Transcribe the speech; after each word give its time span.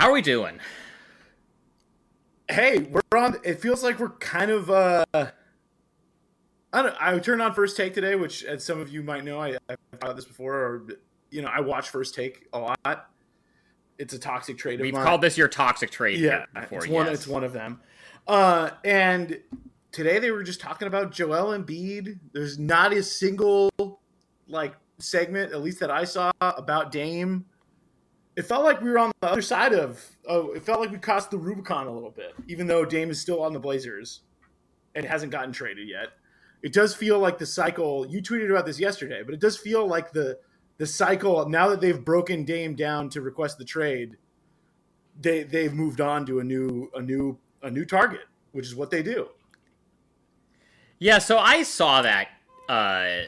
How 0.00 0.08
are 0.08 0.12
we 0.12 0.22
doing? 0.22 0.58
Hey, 2.48 2.78
we're 2.78 3.18
on. 3.18 3.36
It 3.44 3.60
feels 3.60 3.82
like 3.84 3.98
we're 3.98 4.08
kind 4.08 4.50
of. 4.50 4.70
uh 4.70 5.04
I 5.12 6.82
don't. 6.82 6.94
I 6.98 7.18
turned 7.18 7.42
on 7.42 7.52
First 7.52 7.76
Take 7.76 7.92
today, 7.92 8.14
which, 8.14 8.42
as 8.42 8.64
some 8.64 8.80
of 8.80 8.88
you 8.88 9.02
might 9.02 9.24
know, 9.24 9.38
I, 9.38 9.58
I've 9.68 9.76
thought 10.00 10.16
this 10.16 10.24
before, 10.24 10.54
or 10.54 10.86
you 11.30 11.42
know, 11.42 11.48
I 11.48 11.60
watch 11.60 11.90
First 11.90 12.14
Take 12.14 12.46
a 12.54 12.58
lot. 12.58 13.10
It's 13.98 14.14
a 14.14 14.18
toxic 14.18 14.56
trait. 14.56 14.80
We've 14.80 14.94
called 14.94 15.20
this 15.20 15.36
your 15.36 15.48
toxic 15.48 15.90
trait. 15.90 16.18
Yeah, 16.18 16.46
before. 16.54 16.78
It's 16.78 16.88
one. 16.88 17.04
yes. 17.04 17.14
It's 17.16 17.26
one 17.28 17.44
of 17.44 17.52
them. 17.52 17.82
Uh, 18.26 18.70
and 18.82 19.38
today 19.92 20.18
they 20.18 20.30
were 20.30 20.44
just 20.44 20.62
talking 20.62 20.88
about 20.88 21.12
Joel 21.12 21.58
Embiid. 21.58 22.18
There's 22.32 22.58
not 22.58 22.94
a 22.94 23.02
single 23.02 23.70
like 24.48 24.74
segment, 24.96 25.52
at 25.52 25.60
least 25.60 25.80
that 25.80 25.90
I 25.90 26.04
saw, 26.04 26.32
about 26.40 26.90
Dame. 26.90 27.44
It 28.40 28.46
felt 28.46 28.64
like 28.64 28.80
we 28.80 28.88
were 28.88 28.98
on 28.98 29.12
the 29.20 29.28
other 29.28 29.42
side 29.42 29.74
of. 29.74 30.02
Oh, 30.26 30.52
it 30.52 30.62
felt 30.62 30.80
like 30.80 30.90
we 30.90 30.96
crossed 30.96 31.30
the 31.30 31.36
Rubicon 31.36 31.86
a 31.86 31.92
little 31.92 32.10
bit, 32.10 32.32
even 32.48 32.66
though 32.66 32.86
Dame 32.86 33.10
is 33.10 33.20
still 33.20 33.42
on 33.42 33.52
the 33.52 33.60
Blazers 33.60 34.22
and 34.94 35.04
hasn't 35.04 35.30
gotten 35.30 35.52
traded 35.52 35.86
yet. 35.86 36.08
It 36.62 36.72
does 36.72 36.94
feel 36.94 37.18
like 37.18 37.36
the 37.36 37.44
cycle. 37.44 38.06
You 38.06 38.22
tweeted 38.22 38.48
about 38.50 38.64
this 38.64 38.80
yesterday, 38.80 39.22
but 39.22 39.34
it 39.34 39.40
does 39.42 39.58
feel 39.58 39.86
like 39.86 40.12
the 40.12 40.38
the 40.78 40.86
cycle 40.86 41.46
now 41.50 41.68
that 41.68 41.82
they've 41.82 42.02
broken 42.02 42.46
Dame 42.46 42.74
down 42.74 43.10
to 43.10 43.20
request 43.20 43.58
the 43.58 43.64
trade. 43.66 44.16
They 45.20 45.42
they've 45.42 45.74
moved 45.74 46.00
on 46.00 46.24
to 46.24 46.40
a 46.40 46.44
new 46.44 46.90
a 46.94 47.02
new 47.02 47.36
a 47.62 47.70
new 47.70 47.84
target, 47.84 48.24
which 48.52 48.64
is 48.64 48.74
what 48.74 48.90
they 48.90 49.02
do. 49.02 49.28
Yeah, 50.98 51.18
so 51.18 51.36
I 51.36 51.62
saw 51.62 52.00
that 52.00 52.28
uh 52.70 53.24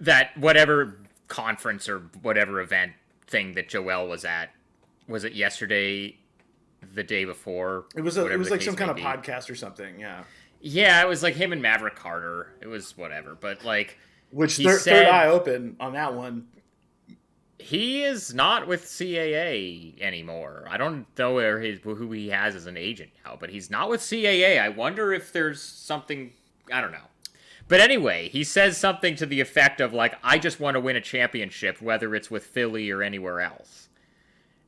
that 0.00 0.36
whatever 0.36 0.98
conference 1.28 1.88
or 1.88 2.00
whatever 2.20 2.60
event 2.60 2.92
thing 3.30 3.54
that 3.54 3.68
Joel 3.68 4.08
was 4.08 4.24
at 4.24 4.50
was 5.08 5.24
it 5.24 5.32
yesterday 5.32 6.16
the 6.94 7.02
day 7.02 7.24
before 7.24 7.84
It 7.96 8.00
was 8.02 8.16
a, 8.16 8.26
it 8.26 8.36
was 8.38 8.50
like 8.50 8.62
some 8.62 8.76
kind 8.76 8.90
of 8.90 8.96
be. 8.96 9.02
podcast 9.02 9.50
or 9.50 9.54
something, 9.54 9.98
yeah. 10.00 10.24
Yeah, 10.60 11.00
it 11.02 11.08
was 11.08 11.22
like 11.22 11.34
him 11.34 11.52
and 11.52 11.62
Maverick 11.62 11.96
Carter. 11.96 12.52
It 12.60 12.66
was 12.66 12.96
whatever, 12.96 13.34
but 13.38 13.64
like 13.64 13.98
Which 14.30 14.56
thir- 14.56 14.78
said- 14.78 15.06
third 15.06 15.08
eye 15.08 15.26
open 15.28 15.76
on 15.80 15.92
that 15.94 16.14
one. 16.14 16.46
he 17.58 18.02
is 18.02 18.32
not 18.34 18.66
with 18.66 18.84
CAA 18.84 20.00
anymore. 20.00 20.66
I 20.68 20.76
don't 20.76 21.06
know 21.18 21.34
where 21.34 21.60
his 21.60 21.80
who 21.82 22.10
he 22.12 22.28
has 22.28 22.54
as 22.54 22.66
an 22.66 22.76
agent 22.76 23.10
now, 23.24 23.36
but 23.38 23.50
he's 23.50 23.70
not 23.70 23.88
with 23.90 24.00
CAA. 24.00 24.60
I 24.60 24.68
wonder 24.70 25.12
if 25.12 25.32
there's 25.32 25.60
something 25.62 26.32
I 26.72 26.80
don't 26.80 26.92
know. 26.92 27.08
But 27.70 27.80
anyway, 27.80 28.28
he 28.28 28.42
says 28.42 28.76
something 28.76 29.14
to 29.14 29.26
the 29.26 29.40
effect 29.40 29.80
of 29.80 29.94
like 29.94 30.16
I 30.24 30.38
just 30.38 30.58
want 30.58 30.74
to 30.74 30.80
win 30.80 30.96
a 30.96 31.00
championship 31.00 31.80
whether 31.80 32.16
it's 32.16 32.28
with 32.28 32.44
Philly 32.44 32.90
or 32.90 33.00
anywhere 33.00 33.40
else. 33.40 33.88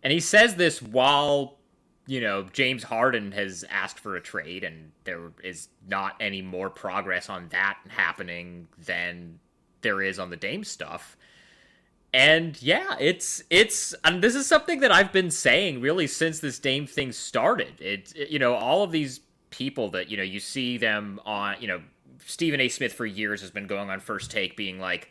And 0.04 0.12
he 0.12 0.20
says 0.20 0.54
this 0.54 0.80
while 0.80 1.58
you 2.06 2.20
know, 2.20 2.44
James 2.52 2.84
Harden 2.84 3.32
has 3.32 3.64
asked 3.70 3.98
for 3.98 4.16
a 4.16 4.20
trade, 4.20 4.64
and 4.64 4.92
there 5.04 5.32
is 5.42 5.68
not 5.86 6.14
any 6.20 6.42
more 6.42 6.70
progress 6.70 7.28
on 7.28 7.48
that 7.50 7.78
happening 7.88 8.68
than 8.78 9.38
there 9.82 10.02
is 10.02 10.18
on 10.18 10.30
the 10.30 10.36
Dame 10.36 10.64
stuff. 10.64 11.16
And 12.14 12.60
yeah, 12.62 12.96
it's 13.00 13.42
it's 13.50 13.94
and 14.04 14.22
this 14.22 14.36
is 14.36 14.46
something 14.46 14.80
that 14.80 14.92
I've 14.92 15.12
been 15.12 15.30
saying 15.30 15.80
really 15.80 16.06
since 16.06 16.38
this 16.38 16.60
Dame 16.60 16.86
thing 16.86 17.10
started. 17.10 17.80
It's 17.80 18.12
it, 18.12 18.30
you 18.30 18.38
know 18.38 18.54
all 18.54 18.84
of 18.84 18.92
these 18.92 19.20
people 19.50 19.90
that 19.90 20.08
you 20.08 20.16
know 20.16 20.22
you 20.22 20.38
see 20.38 20.78
them 20.78 21.20
on 21.24 21.56
you 21.60 21.66
know 21.66 21.80
Stephen 22.26 22.60
A. 22.60 22.68
Smith 22.68 22.92
for 22.92 23.06
years 23.06 23.40
has 23.40 23.50
been 23.50 23.66
going 23.66 23.90
on 23.90 24.00
First 24.00 24.30
Take 24.30 24.56
being 24.56 24.78
like, 24.78 25.10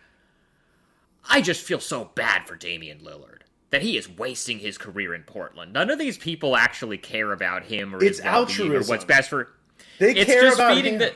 I 1.30 1.42
just 1.42 1.64
feel 1.64 1.80
so 1.80 2.06
bad 2.16 2.48
for 2.48 2.56
Damian 2.56 3.00
Lillard 3.00 3.42
that 3.70 3.82
he 3.82 3.98
is 3.98 4.10
wasting 4.10 4.60
his 4.60 4.78
career 4.78 5.14
in 5.14 5.24
Portland. 5.24 5.74
None 5.74 5.90
of 5.90 5.98
these 6.00 6.18
people 6.18 6.56
actually 6.58 6.98
care 6.98 7.32
about 7.32 7.64
him 7.64 7.96
or 7.96 8.04
It's 8.04 8.20
his 8.20 8.26
well-being 8.26 8.72
or 8.76 8.84
what's 8.84 9.06
best 9.06 9.30
for 9.30 9.50
They 10.00 10.14
it's 10.16 10.26
care 10.26 10.42
just 10.42 10.58
about 10.58 10.76
feeding 10.76 10.94
him. 10.96 11.00
the 11.00 11.14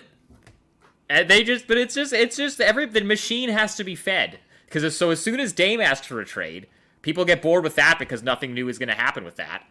and 1.09 1.29
they 1.29 1.43
just 1.43 1.67
but 1.67 1.77
it's 1.77 1.93
just 1.93 2.13
it's 2.13 2.37
just 2.37 2.59
every 2.61 2.85
the 2.85 3.03
machine 3.03 3.49
has 3.49 3.75
to 3.75 3.83
be 3.83 3.93
fed 3.95 4.39
because 4.65 4.95
so 4.97 5.09
as 5.11 5.21
soon 5.21 5.39
as 5.39 5.53
Dame 5.53 5.81
asks 5.81 6.07
for 6.07 6.19
a 6.19 6.25
trade 6.25 6.67
people 7.01 7.25
get 7.25 7.41
bored 7.41 7.63
with 7.63 7.75
that 7.75 7.99
because 7.99 8.23
nothing 8.23 8.53
new 8.53 8.67
is 8.69 8.79
going 8.79 8.89
to 8.89 8.95
happen 8.95 9.23
with 9.23 9.35
that 9.35 9.63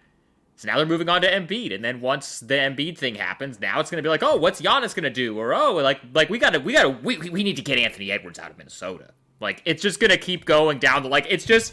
so 0.56 0.68
now 0.68 0.76
they're 0.76 0.86
moving 0.86 1.08
on 1.08 1.22
to 1.22 1.30
Embiid 1.30 1.74
and 1.74 1.84
then 1.84 2.00
once 2.00 2.40
the 2.40 2.54
Embiid 2.54 2.98
thing 2.98 3.14
happens 3.14 3.60
now 3.60 3.80
it's 3.80 3.90
going 3.90 4.02
to 4.02 4.06
be 4.06 4.10
like 4.10 4.22
oh 4.22 4.36
what's 4.36 4.60
Giannis 4.60 4.94
going 4.94 5.04
to 5.04 5.10
do 5.10 5.38
or 5.38 5.54
oh 5.54 5.74
like 5.74 6.00
like 6.12 6.28
we 6.30 6.38
got 6.38 6.52
to 6.54 6.60
we 6.60 6.72
got 6.72 6.82
to 6.82 6.90
we, 6.90 7.18
we 7.30 7.42
need 7.42 7.56
to 7.56 7.62
get 7.62 7.78
Anthony 7.78 8.10
Edwards 8.10 8.38
out 8.38 8.50
of 8.50 8.58
Minnesota 8.58 9.10
like 9.40 9.62
it's 9.64 9.82
just 9.82 10.00
going 10.00 10.10
to 10.10 10.18
keep 10.18 10.44
going 10.44 10.78
down 10.78 11.02
the 11.02 11.08
like 11.08 11.26
it's 11.28 11.44
just 11.44 11.72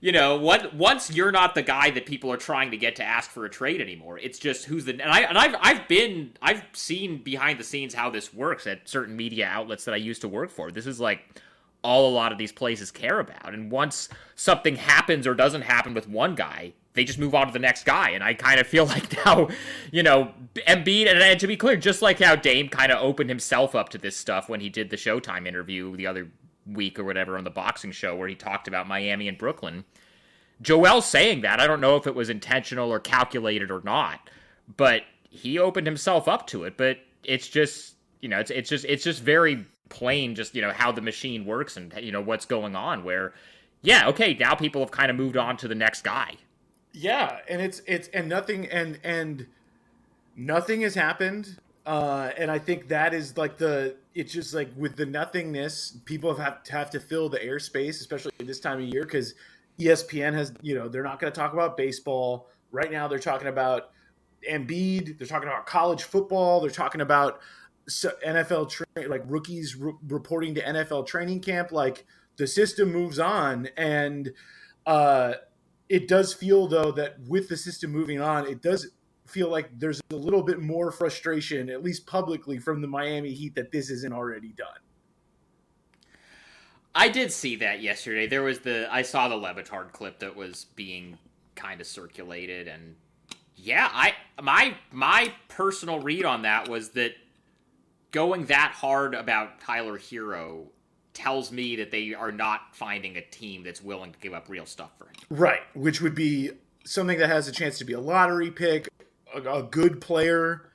you 0.00 0.12
know, 0.12 0.36
what 0.36 0.74
once 0.74 1.10
you're 1.10 1.30
not 1.30 1.54
the 1.54 1.62
guy 1.62 1.90
that 1.90 2.06
people 2.06 2.32
are 2.32 2.38
trying 2.38 2.70
to 2.70 2.78
get 2.78 2.96
to 2.96 3.04
ask 3.04 3.30
for 3.30 3.44
a 3.44 3.50
trade 3.50 3.82
anymore. 3.82 4.18
It's 4.18 4.38
just 4.38 4.64
who's 4.64 4.86
the 4.86 4.92
and 4.92 5.02
I 5.02 5.20
and 5.20 5.36
I've 5.36 5.54
I've 5.60 5.88
been 5.88 6.32
I've 6.40 6.64
seen 6.72 7.22
behind 7.22 7.60
the 7.60 7.64
scenes 7.64 7.92
how 7.92 8.08
this 8.08 8.32
works 8.32 8.66
at 8.66 8.88
certain 8.88 9.14
media 9.14 9.46
outlets 9.46 9.84
that 9.84 9.92
I 9.92 9.98
used 9.98 10.22
to 10.22 10.28
work 10.28 10.50
for. 10.50 10.70
This 10.70 10.86
is 10.86 11.00
like 11.00 11.20
all 11.82 12.08
a 12.08 12.12
lot 12.12 12.32
of 12.32 12.38
these 12.38 12.52
places 12.52 12.90
care 12.90 13.20
about. 13.20 13.54
And 13.54 13.70
once 13.70 14.08
something 14.36 14.76
happens 14.76 15.26
or 15.26 15.34
doesn't 15.34 15.62
happen 15.62 15.94
with 15.94 16.08
one 16.08 16.34
guy, 16.34 16.72
they 16.92 17.04
just 17.04 17.18
move 17.18 17.34
on 17.34 17.46
to 17.46 17.52
the 17.52 17.58
next 17.58 17.84
guy. 17.84 18.10
And 18.10 18.22
I 18.22 18.34
kind 18.34 18.60
of 18.60 18.66
feel 18.66 18.86
like 18.86 19.24
now, 19.24 19.48
you 19.90 20.02
know, 20.02 20.32
Embiid, 20.66 21.08
and, 21.08 21.18
and 21.18 21.40
to 21.40 21.46
be 21.46 21.56
clear, 21.56 21.76
just 21.76 22.02
like 22.02 22.18
how 22.18 22.36
Dame 22.36 22.68
kind 22.68 22.92
of 22.92 23.02
opened 23.02 23.30
himself 23.30 23.74
up 23.74 23.88
to 23.90 23.98
this 23.98 24.16
stuff 24.16 24.48
when 24.48 24.60
he 24.60 24.68
did 24.68 24.90
the 24.90 24.96
Showtime 24.96 25.46
interview 25.46 25.96
the 25.96 26.06
other 26.06 26.30
week 26.66 26.98
or 26.98 27.04
whatever 27.04 27.36
on 27.36 27.44
the 27.44 27.50
boxing 27.50 27.92
show 27.92 28.14
where 28.14 28.28
he 28.28 28.34
talked 28.34 28.68
about 28.68 28.86
Miami 28.88 29.28
and 29.28 29.38
Brooklyn. 29.38 29.84
Joel 30.62 31.00
saying 31.00 31.40
that, 31.40 31.58
I 31.58 31.66
don't 31.66 31.80
know 31.80 31.96
if 31.96 32.06
it 32.06 32.14
was 32.14 32.28
intentional 32.28 32.92
or 32.92 33.00
calculated 33.00 33.70
or 33.70 33.80
not, 33.82 34.28
but 34.76 35.02
he 35.30 35.58
opened 35.58 35.86
himself 35.86 36.28
up 36.28 36.46
to 36.48 36.64
it. 36.64 36.76
But 36.76 36.98
it's 37.24 37.48
just, 37.48 37.94
you 38.20 38.28
know, 38.28 38.38
it's 38.38 38.50
it's 38.50 38.68
just 38.68 38.84
it's 38.84 39.04
just 39.04 39.22
very 39.22 39.64
plain, 39.90 40.34
just 40.34 40.54
you 40.54 40.62
know 40.62 40.72
how 40.72 40.90
the 40.90 41.02
machine 41.02 41.44
works 41.44 41.76
and 41.76 41.92
you 42.00 42.10
know 42.10 42.22
what's 42.22 42.46
going 42.46 42.74
on. 42.74 43.04
Where, 43.04 43.34
yeah, 43.82 44.08
okay, 44.08 44.34
now 44.34 44.54
people 44.54 44.80
have 44.80 44.90
kind 44.90 45.10
of 45.10 45.16
moved 45.16 45.36
on 45.36 45.58
to 45.58 45.68
the 45.68 45.74
next 45.74 46.02
guy. 46.02 46.36
Yeah, 46.92 47.40
and 47.48 47.60
it's 47.60 47.82
it's 47.86 48.08
and 48.08 48.28
nothing 48.28 48.66
and 48.66 48.98
and 49.04 49.46
nothing 50.36 50.80
has 50.80 50.94
happened. 50.94 51.58
Uh, 51.86 52.30
and 52.36 52.50
I 52.50 52.58
think 52.58 52.88
that 52.88 53.12
is 53.14 53.36
like 53.36 53.58
the 53.58 53.96
it's 54.14 54.32
just 54.32 54.54
like 54.54 54.70
with 54.76 54.96
the 54.96 55.06
nothingness, 55.06 55.98
people 56.04 56.34
have 56.34 56.62
to 56.64 56.72
have 56.72 56.90
to 56.90 57.00
fill 57.00 57.28
the 57.28 57.38
airspace, 57.38 58.00
especially 58.00 58.32
this 58.38 58.60
time 58.60 58.78
of 58.78 58.84
year, 58.84 59.04
because 59.04 59.34
ESPN 59.78 60.32
has 60.34 60.52
you 60.62 60.74
know 60.74 60.88
they're 60.88 61.02
not 61.02 61.20
going 61.20 61.32
to 61.32 61.38
talk 61.38 61.52
about 61.52 61.76
baseball 61.76 62.48
right 62.70 62.90
now. 62.90 63.08
They're 63.08 63.18
talking 63.18 63.48
about 63.48 63.90
Embiid. 64.48 65.18
They're 65.18 65.26
talking 65.26 65.48
about 65.48 65.66
college 65.66 66.02
football. 66.02 66.60
They're 66.60 66.70
talking 66.70 67.00
about 67.00 67.40
so- 67.90 68.16
NFL 68.26 68.70
tra- 68.70 68.86
like 69.08 69.22
rookies 69.26 69.76
re- 69.76 69.92
reporting 70.08 70.54
to 70.54 70.62
NFL 70.62 71.06
training 71.06 71.40
camp. 71.40 71.72
Like 71.72 72.06
the 72.36 72.46
system 72.46 72.92
moves 72.92 73.18
on, 73.18 73.68
and 73.76 74.32
uh, 74.86 75.34
it 75.88 76.08
does 76.08 76.32
feel 76.32 76.66
though 76.68 76.92
that 76.92 77.20
with 77.28 77.48
the 77.48 77.56
system 77.56 77.90
moving 77.90 78.20
on, 78.20 78.46
it 78.46 78.62
does 78.62 78.88
feel 79.26 79.48
like 79.48 79.78
there's 79.78 80.00
a 80.10 80.16
little 80.16 80.42
bit 80.42 80.60
more 80.60 80.90
frustration, 80.90 81.70
at 81.70 81.82
least 81.82 82.06
publicly, 82.06 82.58
from 82.58 82.80
the 82.80 82.88
Miami 82.88 83.32
Heat 83.32 83.54
that 83.54 83.70
this 83.70 83.90
isn't 83.90 84.12
already 84.12 84.52
done. 84.52 84.68
I 86.94 87.08
did 87.08 87.30
see 87.30 87.56
that 87.56 87.80
yesterday. 87.80 88.26
There 88.26 88.42
was 88.42 88.60
the 88.60 88.88
I 88.90 89.02
saw 89.02 89.28
the 89.28 89.36
Le 89.36 89.54
Batard 89.54 89.92
clip 89.92 90.18
that 90.18 90.34
was 90.34 90.66
being 90.74 91.18
kind 91.54 91.80
of 91.80 91.86
circulated, 91.86 92.66
and 92.66 92.96
yeah, 93.54 93.88
I 93.92 94.14
my 94.42 94.74
my 94.90 95.32
personal 95.48 96.00
read 96.00 96.24
on 96.24 96.42
that 96.42 96.68
was 96.68 96.90
that 96.90 97.12
going 98.10 98.46
that 98.46 98.72
hard 98.72 99.14
about 99.14 99.60
Tyler 99.60 99.98
Herro 99.98 100.66
tells 101.12 101.50
me 101.50 101.76
that 101.76 101.90
they 101.90 102.14
are 102.14 102.32
not 102.32 102.74
finding 102.74 103.16
a 103.16 103.20
team 103.20 103.62
that's 103.62 103.82
willing 103.82 104.12
to 104.12 104.18
give 104.20 104.32
up 104.32 104.48
real 104.48 104.66
stuff 104.66 104.90
for 104.98 105.06
him. 105.06 105.14
Right, 105.28 105.62
which 105.74 106.00
would 106.00 106.14
be 106.14 106.50
something 106.84 107.18
that 107.18 107.28
has 107.28 107.48
a 107.48 107.52
chance 107.52 107.78
to 107.78 107.84
be 107.84 107.92
a 107.92 108.00
lottery 108.00 108.50
pick, 108.50 108.88
a, 109.34 109.58
a 109.58 109.62
good 109.62 110.00
player 110.00 110.70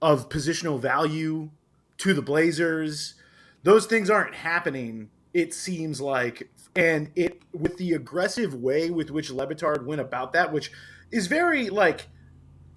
of 0.00 0.28
positional 0.28 0.80
value 0.80 1.50
to 1.98 2.14
the 2.14 2.22
Blazers. 2.22 3.14
Those 3.62 3.86
things 3.86 4.10
aren't 4.10 4.34
happening, 4.34 5.10
it 5.32 5.54
seems 5.54 6.00
like. 6.00 6.50
And 6.76 7.10
it 7.14 7.42
with 7.52 7.76
the 7.76 7.92
aggressive 7.92 8.54
way 8.54 8.90
with 8.90 9.10
which 9.10 9.30
Le 9.30 9.46
Batard 9.46 9.84
went 9.84 10.00
about 10.00 10.32
that, 10.32 10.52
which 10.52 10.72
is 11.12 11.28
very 11.28 11.70
like 11.70 12.08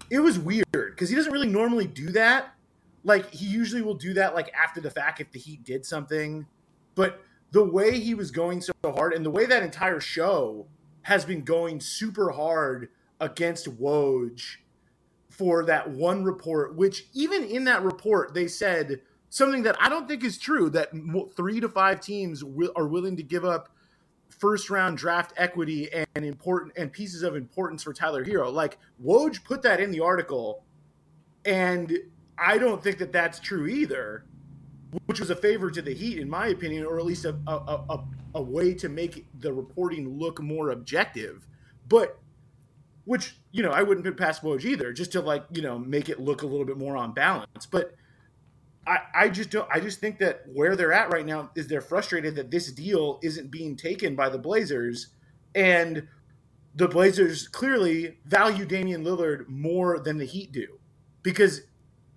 it 0.09 0.19
was 0.19 0.37
weird 0.37 0.65
because 0.71 1.09
he 1.09 1.15
doesn't 1.15 1.33
really 1.33 1.47
normally 1.47 1.87
do 1.87 2.11
that. 2.11 2.53
Like 3.07 3.33
he 3.33 3.45
usually 3.45 3.81
will 3.81 3.95
do 3.95 4.13
that 4.15 4.35
like 4.35 4.53
after 4.53 4.81
the 4.81 4.91
fact 4.91 5.21
if 5.21 5.31
the 5.31 5.39
Heat 5.39 5.63
did 5.63 5.85
something. 5.85 6.45
But 6.93 7.21
the 7.51 7.63
way 7.63 7.99
he 7.99 8.13
was 8.13 8.31
going 8.31 8.61
so 8.61 8.73
hard 8.83 9.13
and 9.13 9.25
the 9.25 9.31
way 9.31 9.45
that 9.45 9.63
entire 9.63 10.01
show 10.01 10.67
has 11.03 11.23
been 11.23 11.43
going 11.43 11.79
super 11.79 12.31
hard 12.31 12.89
against 13.21 13.79
Woj 13.79 14.57
for 15.29 15.63
that 15.63 15.89
one 15.89 16.25
report, 16.25 16.75
which 16.75 17.05
even 17.13 17.45
in 17.45 17.63
that 17.63 17.81
report, 17.81 18.33
they 18.33 18.47
said 18.47 18.99
something 19.29 19.63
that 19.63 19.77
I 19.79 19.87
don't 19.87 20.07
think 20.07 20.25
is 20.25 20.37
true 20.37 20.69
that 20.71 20.89
three 21.37 21.61
to 21.61 21.69
five 21.69 22.01
teams 22.01 22.41
wi- 22.41 22.73
are 22.75 22.87
willing 22.87 23.15
to 23.15 23.23
give 23.23 23.45
up 23.45 23.69
first 24.27 24.69
round 24.69 24.97
draft 24.97 25.31
equity 25.37 25.89
and 25.93 26.25
important 26.25 26.73
and 26.75 26.91
pieces 26.91 27.23
of 27.23 27.37
importance 27.37 27.83
for 27.83 27.93
Tyler 27.93 28.25
Herro. 28.25 28.51
Like 28.51 28.77
Woj 29.01 29.45
put 29.45 29.61
that 29.61 29.79
in 29.79 29.91
the 29.91 30.01
article, 30.01 30.65
and 31.45 31.97
I 32.37 32.57
don't 32.57 32.81
think 32.83 32.97
that 32.99 33.11
that's 33.11 33.39
true 33.39 33.67
either, 33.67 34.25
which 35.05 35.19
was 35.19 35.29
a 35.29 35.35
favor 35.35 35.71
to 35.71 35.81
the 35.81 35.93
Heat, 35.93 36.19
in 36.19 36.29
my 36.29 36.47
opinion, 36.47 36.85
or 36.85 36.99
at 36.99 37.05
least 37.05 37.25
a 37.25 37.35
a, 37.47 37.51
a, 37.51 38.03
a 38.35 38.41
way 38.41 38.73
to 38.75 38.89
make 38.89 39.25
the 39.39 39.51
reporting 39.51 40.17
look 40.17 40.41
more 40.41 40.69
objective. 40.69 41.47
But 41.87 42.19
which 43.05 43.37
you 43.51 43.63
know 43.63 43.71
I 43.71 43.83
wouldn't 43.83 44.05
put 44.05 44.17
past 44.17 44.43
Woj 44.43 44.65
either, 44.65 44.93
just 44.93 45.11
to 45.13 45.21
like 45.21 45.45
you 45.51 45.61
know 45.61 45.79
make 45.79 46.09
it 46.09 46.19
look 46.19 46.43
a 46.43 46.47
little 46.47 46.65
bit 46.65 46.77
more 46.77 46.97
on 46.97 47.13
balance. 47.13 47.65
But 47.65 47.95
I, 48.85 48.99
I 49.15 49.29
just 49.29 49.49
don't 49.49 49.67
I 49.71 49.79
just 49.79 49.99
think 49.99 50.19
that 50.19 50.43
where 50.53 50.75
they're 50.75 50.93
at 50.93 51.11
right 51.11 51.25
now 51.25 51.51
is 51.55 51.67
they're 51.67 51.81
frustrated 51.81 52.35
that 52.35 52.51
this 52.51 52.71
deal 52.71 53.19
isn't 53.23 53.51
being 53.51 53.75
taken 53.75 54.15
by 54.15 54.29
the 54.29 54.37
Blazers 54.37 55.07
and 55.55 56.07
the 56.75 56.87
Blazers 56.87 57.47
clearly 57.47 58.17
value 58.25 58.65
Damian 58.65 59.03
Lillard 59.03 59.47
more 59.47 59.99
than 59.99 60.17
the 60.17 60.25
Heat 60.25 60.51
do. 60.51 60.79
Because 61.23 61.61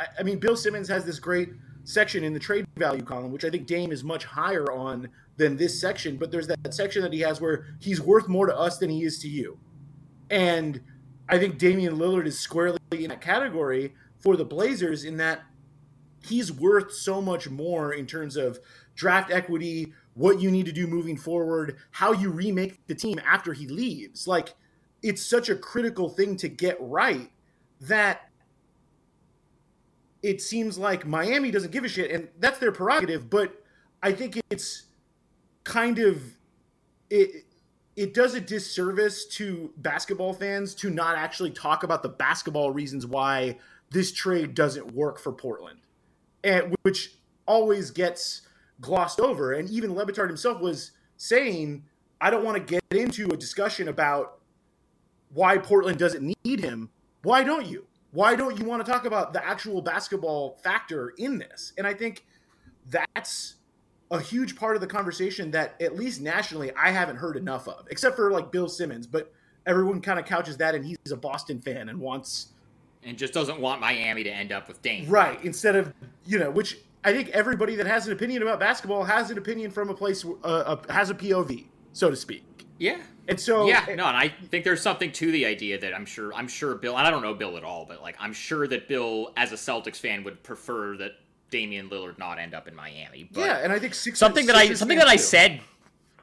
I, 0.00 0.06
I 0.18 0.22
mean 0.22 0.38
Bill 0.38 0.56
Simmons 0.56 0.88
has 0.88 1.04
this 1.04 1.18
great 1.18 1.50
section 1.84 2.24
in 2.24 2.32
the 2.32 2.40
trade 2.40 2.66
value 2.76 3.02
column, 3.02 3.30
which 3.30 3.44
I 3.44 3.50
think 3.50 3.66
Dame 3.66 3.92
is 3.92 4.02
much 4.02 4.24
higher 4.24 4.70
on 4.72 5.08
than 5.36 5.56
this 5.56 5.80
section, 5.80 6.16
but 6.16 6.30
there's 6.30 6.46
that 6.48 6.74
section 6.74 7.02
that 7.02 7.12
he 7.12 7.20
has 7.20 7.40
where 7.40 7.66
he's 7.80 8.00
worth 8.00 8.28
more 8.28 8.46
to 8.46 8.56
us 8.56 8.78
than 8.78 8.90
he 8.90 9.04
is 9.04 9.18
to 9.20 9.28
you. 9.28 9.58
And 10.30 10.80
I 11.28 11.38
think 11.38 11.58
Damian 11.58 11.96
Lillard 11.96 12.26
is 12.26 12.38
squarely 12.38 12.78
in 12.92 13.08
that 13.08 13.20
category 13.20 13.94
for 14.18 14.36
the 14.36 14.44
Blazers 14.44 15.04
in 15.04 15.16
that 15.16 15.42
he's 16.22 16.52
worth 16.52 16.92
so 16.92 17.22
much 17.22 17.48
more 17.48 17.92
in 17.92 18.06
terms 18.06 18.36
of 18.36 18.58
draft 18.94 19.30
equity, 19.30 19.92
what 20.14 20.40
you 20.40 20.50
need 20.50 20.66
to 20.66 20.72
do 20.72 20.86
moving 20.86 21.16
forward, 21.16 21.78
how 21.92 22.12
you 22.12 22.30
remake 22.30 22.86
the 22.86 22.94
team 22.94 23.18
after 23.26 23.52
he 23.52 23.66
leaves. 23.66 24.26
Like, 24.26 24.54
it's 25.02 25.24
such 25.24 25.48
a 25.48 25.56
critical 25.56 26.10
thing 26.10 26.36
to 26.36 26.48
get 26.48 26.76
right 26.80 27.30
that 27.80 28.29
it 30.22 30.42
seems 30.42 30.78
like 30.78 31.06
Miami 31.06 31.50
doesn't 31.50 31.70
give 31.70 31.84
a 31.84 31.88
shit, 31.88 32.10
and 32.10 32.28
that's 32.38 32.58
their 32.58 32.72
prerogative. 32.72 33.30
But 33.30 33.62
I 34.02 34.12
think 34.12 34.38
it's 34.50 34.84
kind 35.64 35.98
of 35.98 36.22
it. 37.08 37.44
It 37.96 38.14
does 38.14 38.34
a 38.34 38.40
disservice 38.40 39.26
to 39.26 39.72
basketball 39.76 40.32
fans 40.32 40.74
to 40.76 40.90
not 40.90 41.16
actually 41.16 41.50
talk 41.50 41.82
about 41.82 42.02
the 42.02 42.08
basketball 42.08 42.70
reasons 42.70 43.04
why 43.04 43.58
this 43.90 44.12
trade 44.12 44.54
doesn't 44.54 44.92
work 44.92 45.18
for 45.18 45.32
Portland 45.32 45.80
and 46.42 46.74
which 46.82 47.16
always 47.46 47.90
gets 47.90 48.42
glossed 48.80 49.20
over. 49.20 49.52
And 49.52 49.68
even 49.68 49.94
Le 49.94 50.06
Batard 50.06 50.28
himself 50.28 50.60
was 50.60 50.92
saying, 51.16 51.84
I 52.20 52.30
don't 52.30 52.44
want 52.44 52.56
to 52.56 52.62
get 52.62 52.82
into 52.98 53.26
a 53.32 53.36
discussion 53.36 53.88
about 53.88 54.38
why 55.32 55.58
Portland 55.58 55.98
doesn't 55.98 56.34
need 56.44 56.60
him. 56.60 56.90
Why 57.22 57.44
don't 57.44 57.66
you? 57.66 57.86
Why 58.12 58.34
don't 58.34 58.58
you 58.58 58.64
want 58.64 58.84
to 58.84 58.90
talk 58.90 59.04
about 59.04 59.32
the 59.32 59.44
actual 59.44 59.82
basketball 59.82 60.58
factor 60.62 61.14
in 61.18 61.38
this? 61.38 61.72
And 61.78 61.86
I 61.86 61.94
think 61.94 62.24
that's 62.88 63.54
a 64.10 64.20
huge 64.20 64.56
part 64.56 64.74
of 64.74 64.80
the 64.80 64.88
conversation 64.88 65.52
that 65.52 65.80
at 65.80 65.96
least 65.96 66.20
nationally 66.20 66.72
I 66.76 66.90
haven't 66.90 67.16
heard 67.16 67.36
enough 67.36 67.68
of, 67.68 67.86
except 67.90 68.16
for 68.16 68.30
like 68.32 68.50
Bill 68.50 68.68
Simmons, 68.68 69.06
but 69.06 69.32
everyone 69.66 70.00
kind 70.00 70.18
of 70.18 70.24
couches 70.24 70.56
that 70.56 70.74
and 70.74 70.84
he's 70.84 70.96
a 71.12 71.16
Boston 71.16 71.60
fan 71.60 71.88
and 71.88 72.00
wants 72.00 72.48
and 73.02 73.16
just 73.16 73.32
doesn't 73.32 73.60
want 73.60 73.80
Miami 73.80 74.22
to 74.24 74.30
end 74.30 74.52
up 74.52 74.68
with 74.68 74.82
Dame. 74.82 75.08
Right. 75.08 75.42
Instead 75.44 75.76
of, 75.76 75.94
you 76.26 76.38
know, 76.38 76.50
which 76.50 76.78
I 77.04 77.12
think 77.12 77.30
everybody 77.30 77.76
that 77.76 77.86
has 77.86 78.06
an 78.06 78.12
opinion 78.12 78.42
about 78.42 78.60
basketball 78.60 79.04
has 79.04 79.30
an 79.30 79.38
opinion 79.38 79.70
from 79.70 79.88
a 79.88 79.94
place, 79.94 80.24
uh, 80.24 80.46
uh, 80.46 80.92
has 80.92 81.10
a 81.10 81.14
POV, 81.14 81.66
so 81.92 82.10
to 82.10 82.16
speak. 82.16 82.66
Yeah. 82.78 82.98
And 83.30 83.38
so 83.38 83.66
yeah, 83.66 83.86
no, 83.94 84.06
and 84.06 84.16
I 84.16 84.28
think 84.28 84.64
there's 84.64 84.82
something 84.82 85.12
to 85.12 85.30
the 85.30 85.46
idea 85.46 85.78
that 85.78 85.94
I'm 85.94 86.04
sure 86.04 86.34
I'm 86.34 86.48
sure 86.48 86.74
Bill 86.74 86.98
and 86.98 87.06
I 87.06 87.10
don't 87.10 87.22
know 87.22 87.32
Bill 87.32 87.56
at 87.56 87.62
all, 87.62 87.84
but 87.86 88.02
like 88.02 88.16
I'm 88.18 88.32
sure 88.32 88.66
that 88.66 88.88
Bill 88.88 89.32
as 89.36 89.52
a 89.52 89.54
Celtics 89.54 89.98
fan 89.98 90.24
would 90.24 90.42
prefer 90.42 90.96
that 90.96 91.12
Damian 91.50 91.88
Lillard 91.88 92.18
not 92.18 92.40
end 92.40 92.54
up 92.54 92.66
in 92.66 92.74
Miami. 92.74 93.28
But 93.32 93.42
yeah, 93.42 93.58
and 93.58 93.72
I 93.72 93.78
think 93.78 93.94
Sixers, 93.94 94.18
something 94.18 94.46
that 94.46 94.56
Sixers 94.56 94.78
I 94.78 94.80
something 94.80 94.98
that 94.98 95.06
I 95.06 95.16
too. 95.16 95.22
said 95.22 95.60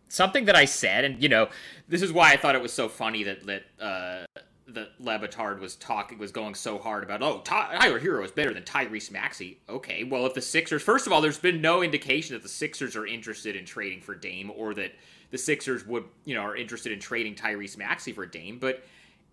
something 0.09 0.45
that 0.45 0.55
I 0.55 0.65
said, 0.65 1.05
and 1.05 1.23
you 1.23 1.29
know, 1.29 1.47
this 1.87 2.01
is 2.01 2.11
why 2.11 2.33
I 2.33 2.37
thought 2.37 2.55
it 2.55 2.61
was 2.61 2.73
so 2.73 2.89
funny 2.89 3.23
that 3.23 3.45
that 3.45 3.63
uh, 3.79 4.25
that 4.67 4.89
Le 4.99 5.17
Batard 5.17 5.59
was 5.61 5.77
talking 5.77 6.17
was 6.17 6.33
going 6.33 6.55
so 6.55 6.77
hard 6.77 7.03
about 7.03 7.23
oh 7.23 7.39
Tyler 7.45 7.99
Herro 7.99 8.25
is 8.25 8.31
better 8.31 8.53
than 8.53 8.63
Tyrese 8.63 9.11
Maxey. 9.11 9.59
Okay, 9.69 10.03
well 10.03 10.25
if 10.25 10.33
the 10.33 10.41
Sixers 10.41 10.81
first 10.81 11.07
of 11.07 11.13
all, 11.13 11.21
there's 11.21 11.39
been 11.39 11.61
no 11.61 11.81
indication 11.81 12.35
that 12.35 12.43
the 12.43 12.49
Sixers 12.49 12.97
are 12.97 13.07
interested 13.07 13.55
in 13.55 13.63
trading 13.63 14.01
for 14.01 14.13
Dame 14.13 14.51
or 14.53 14.73
that 14.73 14.93
the 15.31 15.37
Sixers 15.37 15.85
would 15.85 16.05
you 16.25 16.35
know 16.35 16.41
are 16.41 16.55
interested 16.55 16.91
in 16.91 16.99
trading 16.99 17.35
Tyrese 17.35 17.77
Maxey 17.77 18.13
for 18.13 18.25
Dame, 18.25 18.59
but 18.59 18.83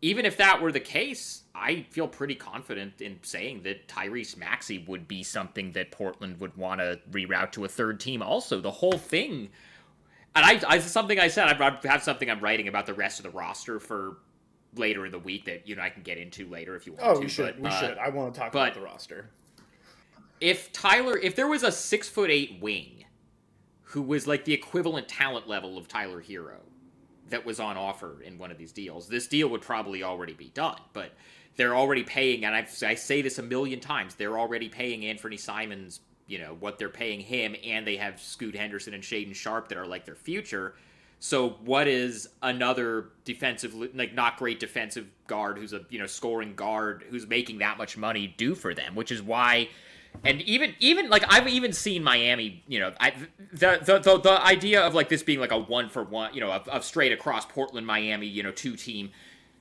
even 0.02 0.26
if 0.26 0.36
that 0.36 0.60
were 0.60 0.70
the 0.72 0.80
case, 0.80 1.44
I 1.54 1.86
feel 1.90 2.06
pretty 2.06 2.34
confident 2.34 3.00
in 3.00 3.18
saying 3.22 3.62
that 3.62 3.88
Tyrese 3.88 4.36
Maxey 4.36 4.84
would 4.86 5.08
be 5.08 5.22
something 5.22 5.72
that 5.72 5.90
Portland 5.92 6.40
would 6.40 6.54
want 6.58 6.80
to 6.80 7.00
reroute 7.10 7.52
to 7.52 7.64
a 7.64 7.68
third 7.68 8.00
team. 8.00 8.20
Also, 8.22 8.60
the 8.60 8.70
whole 8.70 8.98
thing, 8.98 9.48
and 10.34 10.44
I, 10.44 10.60
I 10.68 10.78
something 10.80 11.18
I 11.18 11.28
said, 11.28 11.48
I 11.48 11.78
have 11.88 12.02
something 12.02 12.28
I'm 12.30 12.40
writing 12.40 12.68
about 12.68 12.84
the 12.86 12.92
rest 12.92 13.18
of 13.18 13.22
the 13.22 13.30
roster 13.30 13.80
for 13.80 14.18
later 14.76 15.06
in 15.06 15.12
the 15.12 15.18
week 15.18 15.44
that 15.46 15.66
you 15.66 15.76
know 15.76 15.82
I 15.82 15.88
can 15.90 16.02
get 16.02 16.18
into 16.18 16.48
later 16.48 16.74
if 16.76 16.86
you 16.86 16.94
want 16.94 17.04
Oh, 17.06 17.14
to. 17.14 17.20
we 17.20 17.28
should. 17.28 17.54
but, 17.54 17.60
we 17.60 17.68
uh, 17.68 17.80
should. 17.80 17.96
I 17.98 18.08
want 18.10 18.34
to 18.34 18.40
talk 18.40 18.52
but- 18.52 18.58
about 18.72 18.74
the 18.74 18.80
roster. 18.84 19.30
if 20.40 20.70
Tyler, 20.72 21.16
if 21.16 21.34
there 21.36 21.46
was 21.48 21.62
a 21.62 21.72
six 21.72 22.08
foot 22.08 22.30
eight 22.30 22.58
wing 22.60 23.03
who 23.94 24.02
was 24.02 24.26
like 24.26 24.44
the 24.44 24.52
equivalent 24.52 25.06
talent 25.06 25.48
level 25.48 25.78
of 25.78 25.86
Tyler 25.86 26.20
Herro 26.20 26.58
that 27.28 27.46
was 27.46 27.60
on 27.60 27.76
offer 27.76 28.20
in 28.22 28.38
one 28.38 28.50
of 28.50 28.58
these 28.58 28.72
deals, 28.72 29.06
this 29.06 29.28
deal 29.28 29.46
would 29.46 29.62
probably 29.62 30.02
already 30.02 30.32
be 30.32 30.48
done. 30.48 30.80
But 30.92 31.12
they're 31.54 31.76
already 31.76 32.02
paying, 32.02 32.44
and 32.44 32.56
I've, 32.56 32.82
I 32.82 32.96
say 32.96 33.22
this 33.22 33.38
a 33.38 33.42
million 33.42 33.78
times, 33.78 34.16
they're 34.16 34.36
already 34.36 34.68
paying 34.68 35.02
Anfernee 35.02 35.38
Simons, 35.38 36.00
you 36.26 36.38
know, 36.38 36.56
what 36.58 36.76
they're 36.76 36.88
paying 36.88 37.20
him, 37.20 37.54
and 37.64 37.86
they 37.86 37.94
have 37.96 38.20
Scoot 38.20 38.56
Henderson 38.56 38.94
and 38.94 39.02
Shaedon 39.04 39.32
Sharpe 39.32 39.68
that 39.68 39.78
are 39.78 39.86
like 39.86 40.04
their 40.04 40.16
future. 40.16 40.74
So 41.20 41.50
what 41.64 41.86
is 41.86 42.28
another 42.42 43.10
defensive, 43.24 43.76
like 43.94 44.12
not 44.12 44.38
great 44.38 44.58
defensive 44.58 45.06
guard 45.28 45.56
who's 45.56 45.72
a 45.72 45.82
you 45.88 46.00
know 46.00 46.06
scoring 46.06 46.56
guard 46.56 47.04
who's 47.10 47.28
making 47.28 47.58
that 47.58 47.78
much 47.78 47.96
money 47.96 48.34
do 48.36 48.56
for 48.56 48.74
them? 48.74 48.96
Which 48.96 49.12
is 49.12 49.22
why, 49.22 49.68
and 50.22 50.40
even 50.42 50.74
even 50.80 51.10
like 51.10 51.24
I've 51.28 51.48
even 51.48 51.72
seen 51.72 52.04
Miami, 52.04 52.62
you 52.68 52.78
know, 52.80 52.92
I 53.00 53.12
the 53.52 53.80
the 53.82 53.98
the, 53.98 54.18
the 54.18 54.42
idea 54.44 54.82
of 54.82 54.94
like 54.94 55.08
this 55.08 55.22
being 55.22 55.40
like 55.40 55.52
a 55.52 55.58
one 55.58 55.88
for 55.88 56.02
one, 56.02 56.34
you 56.34 56.40
know, 56.40 56.52
of, 56.52 56.68
of 56.68 56.84
straight 56.84 57.12
across 57.12 57.44
Portland 57.46 57.86
Miami, 57.86 58.26
you 58.26 58.42
know, 58.42 58.52
two 58.52 58.76
team 58.76 59.10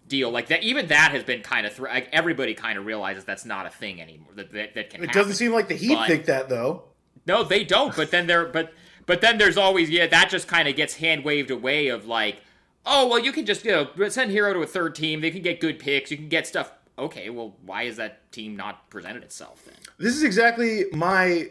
deal 0.07 0.29
like 0.29 0.47
that. 0.47 0.63
Even 0.63 0.87
that 0.87 1.11
has 1.11 1.23
been 1.23 1.42
kind 1.42 1.66
of 1.66 1.75
th- 1.75 1.87
like 1.87 2.09
everybody 2.11 2.54
kind 2.54 2.78
of 2.78 2.85
realizes 2.85 3.23
that's 3.23 3.45
not 3.45 3.66
a 3.66 3.69
thing 3.69 4.01
anymore. 4.01 4.30
That 4.35 4.51
that, 4.54 4.73
that 4.75 4.89
can. 4.89 5.04
It 5.04 5.07
happen. 5.07 5.21
doesn't 5.21 5.35
seem 5.35 5.51
like 5.51 5.68
the 5.68 5.75
Heat 5.75 5.95
But- 5.95 6.07
think 6.07 6.25
that 6.25 6.49
though. 6.49 6.83
No, 7.25 7.44
they 7.44 7.63
don't. 7.63 7.95
But 7.95 8.11
then 8.11 8.28
there, 8.28 8.45
but 8.45 8.73
but 9.06 9.21
then 9.21 9.37
there's 9.37 9.57
always 9.57 9.89
yeah 9.89 10.07
that 10.07 10.30
just 10.30 10.47
kind 10.47 10.68
of 10.68 10.75
gets 10.75 10.95
hand 10.95 11.23
waved 11.23 11.51
away 11.51 11.87
of 11.87 12.06
like, 12.06 12.42
oh 12.85 13.07
well, 13.07 13.19
you 13.19 13.31
can 13.31 13.45
just 13.45 13.63
you 13.66 13.71
know 13.71 14.09
send 14.09 14.31
Herro 14.31 14.54
to 14.54 14.59
a 14.59 14.68
third 14.68 14.95
team. 14.95 15.21
They 15.21 15.31
can 15.31 15.42
get 15.42 15.59
good 15.59 15.80
picks. 15.80 16.11
You 16.11 16.18
can 16.18 16.30
get 16.30 16.47
stuff. 16.47 16.71
Okay, 16.97 17.30
well, 17.30 17.56
why 17.66 17.83
is 17.83 17.97
that 17.97 18.31
team 18.31 18.56
not 18.56 18.90
presented 18.90 19.23
itself 19.23 19.64
then? 19.66 19.76
This 19.97 20.16
is 20.16 20.23
exactly 20.23 20.85
my 20.94 21.50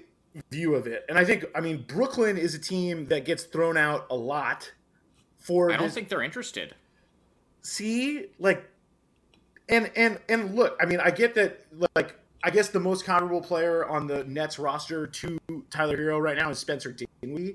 view 0.51 0.75
of 0.75 0.87
it, 0.87 1.05
and 1.09 1.19
I 1.19 1.25
think 1.25 1.45
I 1.55 1.61
mean 1.61 1.85
Brooklyn 1.87 2.39
is 2.39 2.55
a 2.55 2.59
team 2.59 3.07
that 3.07 3.25
gets 3.25 3.43
thrown 3.45 3.77
out 3.77 4.07
a 4.11 4.17
lot 4.17 4.73
for. 5.39 5.71
I 5.73 5.77
don't 5.77 5.87
this- 5.87 5.95
think 5.95 6.09
they're 6.09 6.23
interested. 6.23 6.75
see 7.63 8.27
like 8.39 8.69
and 9.69 9.91
and 9.95 10.19
and 10.29 10.57
look 10.57 10.77
i 10.81 10.85
mean 10.85 10.99
i 10.99 11.09
get 11.13 11.35
that 11.37 11.65
like 11.95 12.17
i 12.43 12.51
guess 12.51 12.69
the 12.71 12.81
most 12.81 13.05
comparable 13.05 13.41
player 13.41 13.87
on 13.87 14.09
the 14.09 14.25
nets 14.25 14.59
roster 14.59 15.07
to 15.07 15.39
tyler 15.71 15.97
herro 15.97 16.21
right 16.21 16.37
now 16.37 16.51
is 16.51 16.59
spencer 16.59 16.93
dinwiddie 17.23 17.55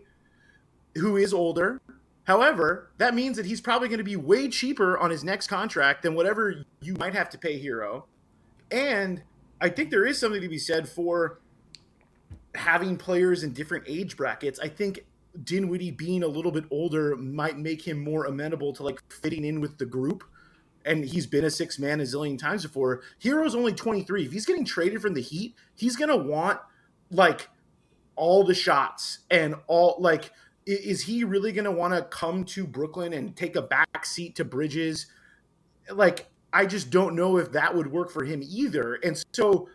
who 0.96 1.18
is 1.18 1.34
older 1.34 1.82
however 2.28 2.92
that 2.98 3.16
means 3.16 3.36
that 3.36 3.46
he's 3.46 3.60
probably 3.60 3.88
going 3.88 3.98
to 3.98 4.04
be 4.04 4.16
way 4.16 4.48
cheaper 4.48 4.98
on 4.98 5.10
his 5.10 5.24
next 5.24 5.48
contract 5.48 6.04
than 6.04 6.14
whatever 6.16 6.64
you 6.82 6.94
might 6.96 7.14
have 7.14 7.30
to 7.30 7.38
pay 7.38 7.62
herro 7.62 8.04
and 8.72 9.24
i 9.60 9.68
think 9.68 9.90
there 9.90 10.06
is 10.06 10.18
something 10.18 10.42
to 10.42 10.50
be 10.50 10.60
said 10.60 10.88
for 10.88 11.40
having 12.56 12.96
players 12.98 13.44
in 13.44 13.52
different 13.52 13.84
age 13.88 14.16
brackets 14.16 14.60
i 14.60 14.68
think 14.68 15.04
Dinwiddie 15.44 15.92
being 15.92 16.24
a 16.24 16.28
little 16.28 16.52
bit 16.52 16.66
older 16.72 17.16
might 17.16 17.58
make 17.58 17.88
him 17.88 18.04
more 18.04 18.26
amenable 18.26 18.74
to 18.74 18.84
like 18.84 19.02
fitting 19.12 19.46
in 19.46 19.62
with 19.62 19.78
the 19.78 19.86
group. 19.86 20.24
And 20.86 21.04
he's 21.04 21.28
been 21.28 21.44
a 21.44 21.50
six 21.50 21.78
man 21.78 22.00
a 22.00 22.04
zillion 22.04 22.40
times 22.40 22.64
before. 22.64 23.02
Herro's 23.22 23.56
only 23.56 23.74
23. 23.74 24.26
If 24.26 24.32
he's 24.32 24.46
getting 24.46 24.66
traded 24.66 25.02
from 25.02 25.14
the 25.14 25.22
Heat, 25.22 25.54
he's 25.76 25.96
going 25.96 26.10
to 26.10 26.18
want 26.18 26.60
like 27.12 27.50
all 28.16 28.44
the 28.44 28.54
shots 28.54 29.20
and 29.30 29.56
all 29.68 29.98
like, 30.00 30.32
is 30.68 31.04
he 31.04 31.24
really 31.24 31.52
going 31.52 31.66
to 31.66 31.72
want 31.72 31.94
to 31.94 32.04
come 32.04 32.44
to 32.44 32.68
Brooklyn 32.68 33.14
and 33.14 33.36
take 33.36 33.56
a 33.56 33.62
back 33.62 34.06
seat 34.06 34.36
to 34.36 34.46
Bridges? 34.46 35.08
Like, 35.90 36.28
I 36.52 36.66
just 36.66 36.90
don't 36.90 37.16
know 37.16 37.38
if 37.38 37.54
that 37.54 37.76
would 37.76 37.92
work 37.92 38.12
for 38.12 38.26
him 38.26 38.44
either. 38.44 38.96
And 38.96 39.22
so, 39.32 39.70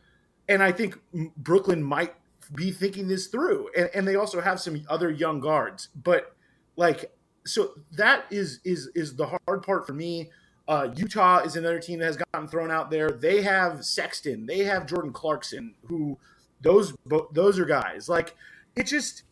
and 0.49 0.63
I 0.63 0.71
think 0.71 0.99
Brooklyn 1.37 1.83
might 1.83 2.15
be 2.55 2.71
thinking 2.71 3.09
this 3.09 3.29
through. 3.29 3.71
And, 3.77 3.91
and 3.95 4.09
they 4.09 4.17
also 4.17 4.41
have 4.41 4.61
some 4.61 4.85
other 4.89 5.11
young 5.11 5.41
guards. 5.41 5.89
But 5.95 6.37
like, 6.77 7.11
so 7.45 7.73
that 7.93 8.27
is 8.31 8.61
is 8.65 8.89
is 8.95 9.17
the 9.17 9.27
hard 9.47 9.63
part 9.63 9.87
for 9.87 9.95
me. 9.95 10.31
Uh, 10.69 10.89
Utah 10.95 11.39
is 11.39 11.57
another 11.57 11.81
team 11.81 11.99
that 11.99 12.07
has 12.07 12.17
gotten 12.17 12.47
thrown 12.47 12.71
out 12.71 12.91
there. 12.91 13.11
They 13.11 13.43
have 13.43 13.85
Sexton, 13.85 14.47
they 14.47 14.61
have 14.61 14.87
Jordan 14.87 15.13
Clarkson, 15.13 15.75
who 15.87 16.19
those 16.61 16.95
those 17.33 17.59
are 17.59 17.65
guys 17.65 18.09
like 18.09 18.37
it 18.77 18.85
just 18.85 19.25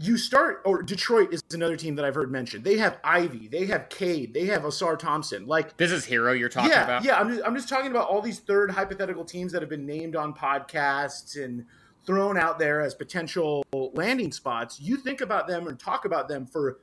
you 0.00 0.16
start 0.16 0.62
or 0.64 0.82
Detroit 0.82 1.34
is 1.34 1.42
another 1.52 1.76
team 1.76 1.96
that 1.96 2.04
I've 2.04 2.14
heard 2.14 2.30
mentioned. 2.30 2.62
They 2.62 2.76
have 2.78 2.98
Ivey, 3.02 3.48
they 3.48 3.66
have 3.66 3.88
Cade, 3.88 4.32
they 4.32 4.46
have 4.46 4.62
Ausar 4.62 4.96
Thompson. 4.98 5.46
Like 5.46 5.76
this 5.76 5.90
is 5.90 6.06
Herro 6.06 6.38
you're 6.38 6.48
talking 6.48 6.70
yeah, 6.70 6.84
about. 6.84 7.04
Yeah, 7.04 7.18
I'm 7.18 7.28
just, 7.30 7.42
I'm 7.44 7.54
just 7.54 7.68
talking 7.68 7.90
about 7.90 8.08
all 8.08 8.22
these 8.22 8.38
third 8.38 8.70
hypothetical 8.70 9.24
teams 9.24 9.52
that 9.52 9.60
have 9.60 9.68
been 9.68 9.86
named 9.86 10.14
on 10.14 10.34
podcasts 10.34 11.42
and 11.42 11.64
thrown 12.06 12.38
out 12.38 12.58
there 12.58 12.80
as 12.80 12.94
potential 12.94 13.64
landing 13.72 14.30
spots. 14.30 14.80
You 14.80 14.96
think 14.96 15.20
about 15.20 15.48
them 15.48 15.66
and 15.66 15.78
talk 15.78 16.04
about 16.04 16.28
them 16.28 16.46
for 16.46 16.78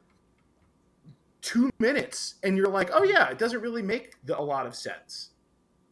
two 1.41 1.69
minutes, 1.79 2.35
and 2.43 2.57
you're 2.57 2.67
like, 2.67 2.89
oh 2.93 3.03
yeah, 3.03 3.29
it 3.29 3.37
doesn't 3.37 3.61
really 3.61 3.81
make 3.81 4.15
the, 4.25 4.37
a 4.37 4.41
lot 4.41 4.65
of 4.65 4.75
sense 4.75 5.29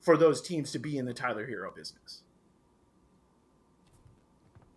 for 0.02 0.18
those 0.18 0.42
teams 0.42 0.74
to 0.74 0.80
be 0.80 0.98
in 0.98 1.06
the 1.06 1.14
Tyler 1.14 1.48
Herro 1.48 1.74
business 1.74 2.23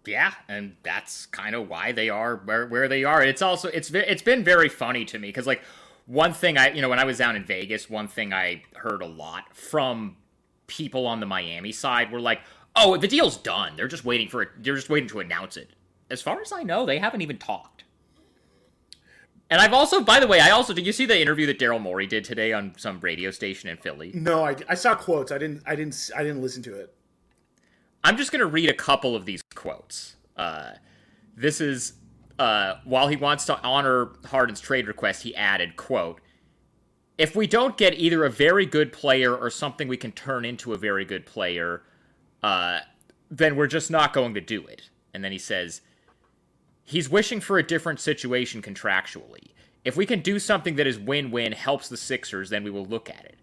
yeah, 0.06 0.32
and 0.48 0.76
that's 0.82 1.26
kind 1.26 1.54
of 1.54 1.68
why 1.68 1.92
they 1.92 2.08
are 2.08 2.36
where, 2.36 2.66
where 2.66 2.88
they 2.88 3.04
are. 3.04 3.22
It's 3.22 3.42
also 3.42 3.68
it's 3.68 3.90
it's 3.90 4.22
been 4.22 4.44
very 4.44 4.68
funny 4.68 5.04
to 5.06 5.18
me 5.18 5.28
because 5.28 5.46
like 5.46 5.62
one 6.06 6.32
thing 6.32 6.56
I 6.58 6.70
you 6.70 6.82
know 6.82 6.88
when 6.88 6.98
I 6.98 7.04
was 7.04 7.18
down 7.18 7.36
in 7.36 7.44
Vegas, 7.44 7.90
one 7.90 8.08
thing 8.08 8.32
I 8.32 8.62
heard 8.74 9.02
a 9.02 9.06
lot 9.06 9.54
from 9.54 10.16
people 10.66 11.06
on 11.06 11.20
the 11.20 11.26
Miami 11.26 11.72
side 11.72 12.10
were 12.10 12.20
like, 12.20 12.40
"Oh, 12.74 12.96
the 12.96 13.08
deal's 13.08 13.36
done. 13.36 13.76
They're 13.76 13.88
just 13.88 14.04
waiting 14.04 14.28
for 14.28 14.42
it. 14.42 14.50
They're 14.58 14.76
just 14.76 14.90
waiting 14.90 15.08
to 15.10 15.20
announce 15.20 15.56
it." 15.56 15.70
As 16.10 16.22
far 16.22 16.40
as 16.40 16.52
I 16.52 16.62
know, 16.62 16.86
they 16.86 16.98
haven't 16.98 17.22
even 17.22 17.38
talked. 17.38 17.84
And 19.48 19.60
I've 19.60 19.72
also, 19.72 20.00
by 20.00 20.18
the 20.18 20.26
way, 20.26 20.40
I 20.40 20.50
also 20.50 20.72
did 20.72 20.86
you 20.86 20.92
see 20.92 21.06
the 21.06 21.20
interview 21.20 21.46
that 21.46 21.58
Daryl 21.58 21.80
Morey 21.80 22.06
did 22.06 22.24
today 22.24 22.52
on 22.52 22.74
some 22.76 22.98
radio 23.00 23.30
station 23.30 23.68
in 23.70 23.76
Philly? 23.76 24.10
No, 24.12 24.44
I, 24.44 24.56
I 24.68 24.74
saw 24.74 24.94
quotes. 24.94 25.30
I 25.30 25.38
didn't. 25.38 25.62
I 25.66 25.76
didn't. 25.76 26.10
I 26.16 26.22
didn't 26.22 26.42
listen 26.42 26.62
to 26.64 26.74
it. 26.74 26.92
I'm 28.06 28.16
just 28.16 28.30
going 28.30 28.38
to 28.38 28.46
read 28.46 28.70
a 28.70 28.74
couple 28.74 29.16
of 29.16 29.24
these 29.24 29.42
quotes. 29.42 30.14
Uh, 30.36 30.74
this 31.36 31.60
is 31.60 31.94
uh, 32.38 32.76
while 32.84 33.08
he 33.08 33.16
wants 33.16 33.46
to 33.46 33.60
honor 33.62 34.12
Harden's 34.26 34.60
trade 34.60 34.86
request, 34.86 35.24
he 35.24 35.34
added, 35.34 35.74
"quote 35.74 36.20
If 37.18 37.34
we 37.34 37.48
don't 37.48 37.76
get 37.76 37.94
either 37.94 38.24
a 38.24 38.30
very 38.30 38.64
good 38.64 38.92
player 38.92 39.34
or 39.34 39.50
something 39.50 39.88
we 39.88 39.96
can 39.96 40.12
turn 40.12 40.44
into 40.44 40.72
a 40.72 40.78
very 40.78 41.04
good 41.04 41.26
player, 41.26 41.82
uh, 42.44 42.78
then 43.28 43.56
we're 43.56 43.66
just 43.66 43.90
not 43.90 44.12
going 44.12 44.34
to 44.34 44.40
do 44.40 44.64
it." 44.68 44.88
And 45.12 45.24
then 45.24 45.32
he 45.32 45.38
says, 45.38 45.80
"He's 46.84 47.08
wishing 47.08 47.40
for 47.40 47.58
a 47.58 47.66
different 47.66 47.98
situation 47.98 48.62
contractually. 48.62 49.50
If 49.84 49.96
we 49.96 50.06
can 50.06 50.20
do 50.20 50.38
something 50.38 50.76
that 50.76 50.86
is 50.86 50.96
win-win, 50.96 51.50
helps 51.50 51.88
the 51.88 51.96
Sixers, 51.96 52.50
then 52.50 52.62
we 52.62 52.70
will 52.70 52.86
look 52.86 53.10
at 53.10 53.24
it. 53.24 53.36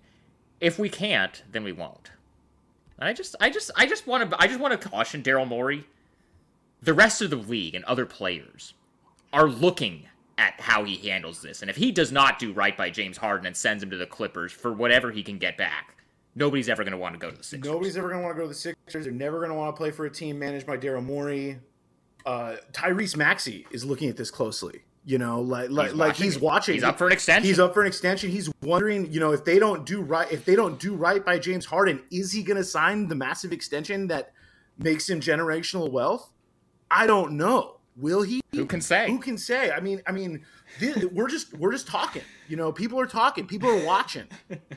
If 0.62 0.80
we 0.80 0.88
can't, 0.88 1.44
then 1.52 1.66
we 1.66 1.74
won't." 1.74 2.12
I 3.00 3.14
just, 3.14 3.36
I 3.40 3.50
just, 3.50 3.72
I 3.76 3.86
just 3.86 4.08
want 4.08 4.30
to, 4.30 4.42
I 4.42 4.48
just 4.48 4.60
want 4.60 4.80
to 4.80 4.90
caution 4.90 5.24
Daryl 5.24 5.48
Morey. 5.48 5.86
The 6.82 6.94
rest 6.94 7.22
of 7.22 7.30
the 7.30 7.36
league 7.36 7.76
and 7.76 7.86
other 7.86 8.06
players 8.06 8.74
are 9.32 9.48
looking 9.48 10.08
at 10.38 10.60
how 10.60 10.84
he 10.84 10.96
handles 11.10 11.42
this, 11.42 11.62
and 11.62 11.70
if 11.70 11.76
he 11.76 11.92
does 11.92 12.12
not 12.12 12.40
do 12.40 12.54
right 12.54 12.76
by 12.76 12.90
James 12.90 13.18
Harden 13.18 13.46
and 13.46 13.56
sends 13.56 13.84
him 13.84 13.90
to 13.92 13.98
the 13.98 14.06
Clippers 14.06 14.52
for 14.52 14.74
whatever 14.74 15.12
he 15.12 15.24
can 15.24 15.38
get 15.38 15.58
back, 15.58 15.96
nobody's 16.36 16.70
ever 16.70 16.84
going 16.84 16.92
to 16.92 16.98
want 16.98 17.14
to 17.14 17.20
go 17.20 17.30
to 17.30 17.38
the 17.38 17.44
Sixers. 17.44 17.72
Nobody's 17.72 17.98
ever 17.98 18.10
going 18.10 18.20
to 18.20 18.24
want 18.24 18.36
to 18.36 18.42
go 18.42 18.48
to 18.48 18.54
the 18.54 18.60
Sixers. 18.60 19.06
They're 19.06 19.14
never 19.14 19.38
going 19.38 19.50
to 19.50 19.56
want 19.56 19.76
to 19.76 19.78
play 19.78 19.92
for 19.92 20.06
a 20.06 20.10
team 20.10 20.40
managed 20.40 20.66
by 20.66 20.78
Daryl 20.78 21.04
Morey. 21.04 21.60
Uh, 22.26 22.56
Tyrese 22.72 23.18
Maxey 23.18 23.68
is 23.72 23.86
looking 23.86 24.10
at 24.10 24.18
this 24.18 24.32
closely. 24.32 24.82
You 25.06 25.18
know, 25.18 25.42
like 25.42 25.70
like 25.70 25.90
he's 25.90 25.96
like 25.98 26.16
he's 26.16 26.40
watching. 26.40 26.76
He's 26.76 26.84
up 26.84 26.98
for 26.98 27.08
an 27.08 27.14
extension. 27.14 27.46
He's 27.46 27.60
up 27.60 27.74
for 27.74 27.82
an 27.82 27.88
extension. 27.88 28.32
He's 28.32 28.50
wondering, 28.62 29.12
you 29.12 29.20
know, 29.20 29.34
if 29.34 29.44
they 29.44 29.60
don't 29.60 29.86
do 29.86 30.02
right, 30.02 30.32
if 30.32 30.46
they 30.46 30.56
don't 30.56 30.80
do 30.80 30.96
right 30.96 31.24
by 31.26 31.40
James 31.40 31.66
Harden, 31.66 32.02
is 32.10 32.32
he 32.32 32.42
going 32.42 32.56
to 32.56 32.64
sign 32.64 33.10
the 33.10 33.16
massive 33.16 33.52
extension 33.52 34.08
that 34.08 34.32
makes 34.78 35.10
him 35.10 35.20
generational 35.20 35.92
wealth? 35.92 36.32
I 36.90 37.06
don't 37.06 37.34
know. 37.34 37.80
Will 37.98 38.22
he? 38.22 38.42
Who 38.54 38.66
can 38.66 38.80
say? 38.80 39.10
Who 39.10 39.20
can 39.20 39.38
say? 39.38 39.72
I 39.72 39.82
mean, 39.82 40.02
I 40.08 40.14
mean, 40.14 40.46
we're 41.12 41.28
just 41.28 41.54
we're 41.54 41.74
just 41.74 41.86
talking. 41.88 42.24
You 42.48 42.56
know, 42.56 42.72
people 42.72 42.98
are 43.00 43.06
talking. 43.06 43.46
People 43.46 43.70
are 43.70 43.86
watching. 43.86 44.28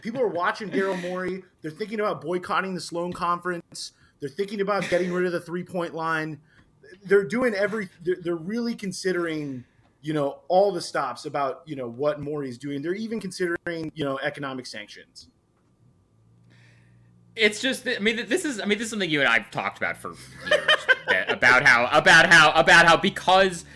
People 0.03 0.21
are 0.21 0.29
watching 0.29 0.71
Daryl 0.71 1.01
Morey. 1.01 1.45
They're 1.63 1.71
thinking 1.71 2.01
about 2.01 2.21
boycotting 2.21 2.75
the 2.75 2.81
Sloan 2.81 3.13
Conference. 3.13 3.93
They're 4.21 4.29
thinking 4.29 4.61
about 4.61 4.89
getting 4.89 5.13
rid 5.13 5.25
of 5.25 5.33
the 5.33 5.41
three 5.41 5.63
point 5.63 5.95
line. 5.95 6.41
They're 7.05 7.25
doing 7.25 7.55
every. 7.55 7.89
They're, 8.03 8.17
they're 8.21 8.35
really 8.35 8.75
considering 8.75 9.65
you 10.03 10.13
know 10.13 10.41
all 10.49 10.73
the 10.73 10.81
stops 10.81 11.27
about 11.27 11.63
you 11.67 11.77
know 11.77 11.89
what 11.89 12.21
Morey's 12.21 12.59
doing. 12.59 12.83
They're 12.83 12.95
even 12.95 13.21
considering 13.21 13.91
you 13.95 14.05
know 14.05 14.19
economic 14.19 14.67
sanctions. 14.67 15.29
It's 17.37 17.61
just, 17.61 17.87
I 17.87 17.99
mean, 17.99 18.27
this 18.29 18.47
is, 18.47 18.61
I 18.61 18.65
mean, 18.65 18.79
this 18.79 18.87
is 18.87 18.91
something 18.91 19.11
you 19.11 19.21
and 19.21 19.29
I've 19.29 19.51
talked 19.51 19.77
about 19.77 19.99
for 19.99 20.15
years 20.49 20.87
about 21.29 21.65
how, 21.65 21.87
about 21.93 22.33
how, 22.33 22.51
about 22.53 22.87
how 22.87 22.97
because 22.97 23.67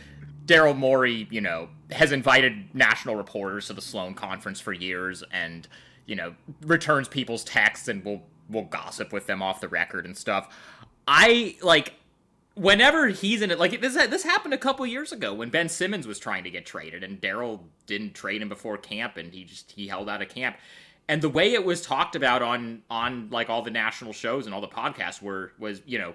Daryl 0.47 0.75
Morey, 0.75 1.29
you 1.31 1.43
know, 1.43 1.69
has 1.91 2.11
invited 2.11 2.75
national 2.75 3.17
reporters 3.17 3.67
to 3.67 3.75
the 3.75 3.83
Sloan 3.83 4.15
Conference 4.15 4.61
for 4.61 4.73
years, 4.73 5.23
and 5.31 5.69
you 6.07 6.17
know, 6.17 6.35
returns 6.63 7.07
people's 7.07 7.45
texts 7.45 7.89
and 7.89 8.05
will 8.05 8.23
will 8.49 8.65
gossip 8.65 9.13
with 9.13 9.27
them 9.27 9.43
off 9.43 9.61
the 9.61 9.69
record 9.69 10.07
and 10.07 10.17
stuff. 10.17 10.53
I 11.07 11.57
like 11.63 11.95
whenever 12.61 13.09
he's 13.09 13.41
in 13.41 13.51
it, 13.51 13.59
like 13.59 13.81
this 13.81 13.95
this 13.95 14.23
happened 14.23 14.53
a 14.53 14.59
couple 14.59 14.85
years 14.87 15.13
ago 15.13 15.33
when 15.33 15.49
Ben 15.49 15.69
Simmons 15.69 16.07
was 16.07 16.19
trying 16.19 16.45
to 16.45 16.51
get 16.51 16.67
traded, 16.67 17.03
and 17.03 17.21
Daryl 17.21 17.61
didn't 17.87 18.15
trade 18.15 18.43
him 18.43 18.49
before 18.49 18.77
camp, 18.77 19.17
and 19.17 19.33
he 19.33 19.45
just 19.45 19.73
he 19.73 19.89
held 19.89 20.09
out 20.09 20.23
of 20.23 20.29
camp. 20.29 20.57
And 21.09 21.23
the 21.23 21.29
way 21.29 21.55
it 21.55 21.65
was 21.65 21.83
talked 21.83 22.15
about 22.15 22.43
on 22.43 22.83
on 22.91 23.31
like 23.31 23.49
all 23.49 23.63
the 23.63 23.71
national 23.71 24.13
shows 24.13 24.47
and 24.47 24.55
all 24.55 24.61
the 24.61 24.69
podcasts 24.69 25.23
were 25.23 25.53
was 25.59 25.81
you 25.87 25.99
know, 25.99 26.15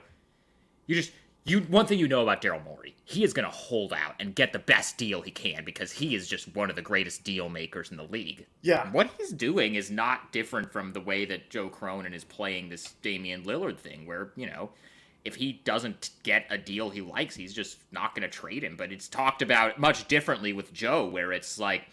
you 0.85 0.95
just 0.95 1.11
you 1.45 1.61
one 1.61 1.87
thing 1.87 1.97
you 1.97 2.07
know 2.07 2.21
about 2.21 2.41
Daryl 2.41 2.63
Morey, 2.63 2.95
he 3.05 3.23
is 3.23 3.33
going 3.33 3.45
to 3.49 3.55
hold 3.55 3.91
out 3.91 4.13
and 4.19 4.35
get 4.35 4.53
the 4.53 4.59
best 4.59 4.97
deal 4.97 5.23
he 5.23 5.31
can 5.31 5.65
because 5.65 5.91
he 5.91 6.15
is 6.15 6.27
just 6.27 6.55
one 6.55 6.69
of 6.69 6.75
the 6.75 6.81
greatest 6.81 7.23
deal 7.23 7.49
makers 7.49 7.89
in 7.89 7.97
the 7.97 8.03
league. 8.03 8.45
Yeah, 8.61 8.91
what 8.91 9.09
he's 9.17 9.31
doing 9.31 9.75
is 9.75 9.89
not 9.89 10.31
different 10.31 10.71
from 10.71 10.93
the 10.93 11.01
way 11.01 11.25
that 11.25 11.49
Joe 11.49 11.69
Cronin 11.69 12.13
is 12.13 12.23
playing 12.23 12.69
this 12.69 12.93
Damian 13.01 13.43
Lillard 13.43 13.79
thing, 13.79 14.05
where 14.05 14.31
you 14.35 14.45
know 14.45 14.69
if 15.25 15.35
he 15.35 15.61
doesn't 15.65 16.11
get 16.23 16.45
a 16.49 16.57
deal 16.57 16.91
he 16.91 17.01
likes, 17.01 17.35
he's 17.35 17.53
just 17.53 17.77
not 17.91 18.15
going 18.15 18.21
to 18.21 18.29
trade 18.29 18.63
him. 18.63 18.75
But 18.77 18.91
it's 18.91 19.07
talked 19.07 19.41
about 19.41 19.79
much 19.79 20.07
differently 20.07 20.53
with 20.53 20.71
Joe, 20.71 21.05
where 21.05 21.33
it's 21.33 21.59
like, 21.59 21.83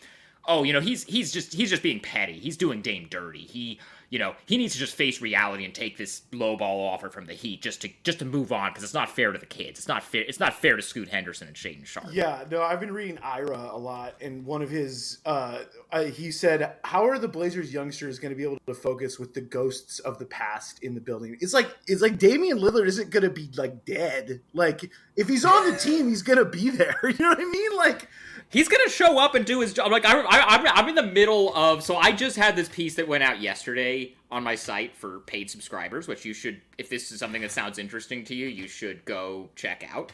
oh, 0.46 0.62
you 0.62 0.72
know, 0.72 0.80
he's 0.80 1.04
he's 1.04 1.32
just 1.32 1.52
he's 1.52 1.70
just 1.70 1.82
being 1.82 2.00
petty. 2.00 2.38
He's 2.38 2.56
doing 2.56 2.82
Dame 2.82 3.06
dirty. 3.10 3.42
He 3.42 3.80
you 4.12 4.18
know, 4.18 4.34
he 4.44 4.58
needs 4.58 4.74
to 4.74 4.78
just 4.78 4.94
face 4.94 5.22
reality 5.22 5.64
and 5.64 5.74
take 5.74 5.96
this 5.96 6.20
low 6.32 6.54
ball 6.54 6.86
offer 6.86 7.08
from 7.08 7.24
the 7.24 7.32
Heat 7.32 7.62
just 7.62 7.80
to 7.80 7.90
just 8.04 8.18
to 8.18 8.26
move 8.26 8.52
on 8.52 8.70
because 8.70 8.84
it's 8.84 8.92
not 8.92 9.08
fair 9.08 9.32
to 9.32 9.38
the 9.38 9.46
kids. 9.46 9.78
It's 9.78 9.88
not 9.88 10.02
fair. 10.02 10.20
It's 10.28 10.38
not 10.38 10.52
fair 10.52 10.76
to 10.76 10.82
Scoot 10.82 11.08
Henderson 11.08 11.48
and 11.48 11.56
Shaedon 11.56 11.86
Sharpe. 11.86 12.08
Yeah, 12.12 12.44
no, 12.50 12.60
I've 12.60 12.78
been 12.78 12.92
reading 12.92 13.18
Ira 13.22 13.70
a 13.72 13.78
lot, 13.78 14.16
and 14.20 14.44
one 14.44 14.60
of 14.60 14.68
his, 14.68 15.16
uh, 15.24 15.60
uh, 15.90 16.02
he 16.02 16.30
said, 16.30 16.74
"How 16.84 17.08
are 17.08 17.18
the 17.18 17.26
Blazers 17.26 17.72
youngsters 17.72 18.18
going 18.18 18.32
to 18.32 18.36
be 18.36 18.42
able 18.42 18.58
to 18.66 18.74
focus 18.74 19.18
with 19.18 19.32
the 19.32 19.40
ghosts 19.40 19.98
of 20.00 20.18
the 20.18 20.26
past 20.26 20.82
in 20.82 20.94
the 20.94 21.00
building?" 21.00 21.38
It's 21.40 21.54
like 21.54 21.74
it's 21.86 22.02
like 22.02 22.18
Damian 22.18 22.58
Lillard 22.58 22.88
isn't 22.88 23.08
going 23.08 23.24
to 23.24 23.30
be 23.30 23.48
like 23.56 23.86
dead. 23.86 24.42
Like 24.52 24.90
if 25.16 25.26
he's 25.26 25.46
on 25.46 25.70
the 25.70 25.78
team, 25.78 26.10
he's 26.10 26.22
going 26.22 26.38
to 26.38 26.44
be 26.44 26.68
there. 26.76 26.98
You 27.02 27.16
know 27.18 27.30
what 27.30 27.40
I 27.40 27.46
mean? 27.46 27.76
Like 27.78 28.10
he's 28.52 28.68
gonna 28.68 28.88
show 28.88 29.18
up 29.18 29.34
and 29.34 29.44
do 29.44 29.60
his 29.60 29.72
job. 29.72 29.90
Like 29.90 30.04
I, 30.04 30.20
I, 30.20 30.72
I'm 30.74 30.88
in 30.88 30.94
the 30.94 31.02
middle 31.02 31.52
of. 31.56 31.82
So 31.82 31.96
I 31.96 32.12
just 32.12 32.36
had 32.36 32.54
this 32.54 32.68
piece 32.68 32.94
that 32.94 33.08
went 33.08 33.24
out 33.24 33.40
yesterday 33.40 34.14
on 34.30 34.44
my 34.44 34.54
site 34.54 34.96
for 34.96 35.20
paid 35.20 35.50
subscribers, 35.50 36.06
which 36.06 36.24
you 36.24 36.32
should, 36.32 36.60
if 36.78 36.88
this 36.88 37.10
is 37.10 37.18
something 37.18 37.42
that 37.42 37.50
sounds 37.50 37.78
interesting 37.78 38.24
to 38.24 38.34
you, 38.34 38.46
you 38.46 38.68
should 38.68 39.04
go 39.04 39.50
check 39.56 39.84
out. 39.92 40.12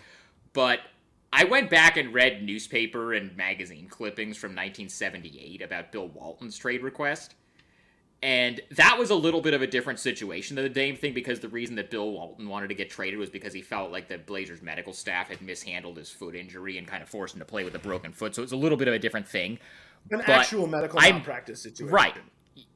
But 0.54 0.80
I 1.33 1.45
went 1.45 1.68
back 1.68 1.97
and 1.97 2.14
read 2.14 2.42
newspaper 2.42 3.12
and 3.12 3.37
magazine 3.37 3.87
clippings 3.88 4.37
from 4.37 4.52
1978 4.52 5.62
about 5.62 5.92
Bill 5.92 6.09
Walton's 6.09 6.57
trade 6.57 6.83
request. 6.83 7.35
And 8.20 8.60
that 8.72 8.98
was 8.98 9.10
a 9.10 9.14
little 9.14 9.40
bit 9.40 9.54
of 9.54 9.62
a 9.62 9.66
different 9.66 10.00
situation 10.00 10.56
than 10.56 10.64
the 10.64 10.70
Dame 10.70 10.96
thing 10.96 11.14
because 11.14 11.38
the 11.38 11.48
reason 11.48 11.76
that 11.76 11.88
Bill 11.88 12.10
Walton 12.10 12.48
wanted 12.48 12.68
to 12.68 12.75
get 12.75 12.90
traded 12.90 13.18
was 13.18 13.30
because 13.30 13.52
he 13.52 13.62
felt 13.62 13.92
like 13.92 14.08
the 14.08 14.18
Blazers 14.18 14.60
medical 14.60 14.92
staff 14.92 15.28
had 15.28 15.40
mishandled 15.40 15.96
his 15.96 16.10
foot 16.10 16.34
injury 16.34 16.78
and 16.78 16.87
kind 16.87 17.00
of 17.00 17.08
forced 17.08 17.34
him 17.34 17.38
to 17.38 17.44
play 17.44 17.62
with 17.62 17.76
a 17.76 17.78
broken 17.78 18.12
foot. 18.12 18.34
So 18.34 18.42
it's 18.42 18.50
a 18.50 18.56
little 18.56 18.76
bit 18.76 18.88
of 18.88 18.94
a 18.94 18.98
different 18.98 19.28
thing. 19.28 19.60
An 20.10 20.18
but 20.18 20.28
actual 20.28 20.66
medical 20.66 21.00
malpractice 21.00 21.62
situation. 21.62 21.94
Right. 21.94 22.14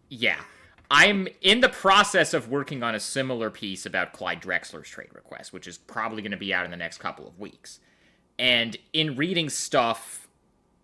Yeah. 0.08 0.36
I'm 0.90 1.26
in 1.40 1.60
the 1.60 1.70
process 1.70 2.34
of 2.34 2.48
working 2.48 2.82
on 2.82 2.94
a 2.94 3.00
similar 3.00 3.50
piece 3.50 3.84
about 3.84 4.12
Clyde 4.12 4.42
Drexler's 4.42 4.88
trade 4.88 5.08
request, 5.12 5.52
which 5.52 5.66
is 5.66 5.76
probably 5.76 6.22
going 6.22 6.32
to 6.32 6.36
be 6.36 6.54
out 6.54 6.66
in 6.66 6.70
the 6.70 6.76
next 6.76 6.98
couple 6.98 7.26
of 7.26 7.40
weeks. 7.40 7.80
And 8.38 8.76
in 8.92 9.16
reading 9.16 9.48
stuff, 9.48 10.28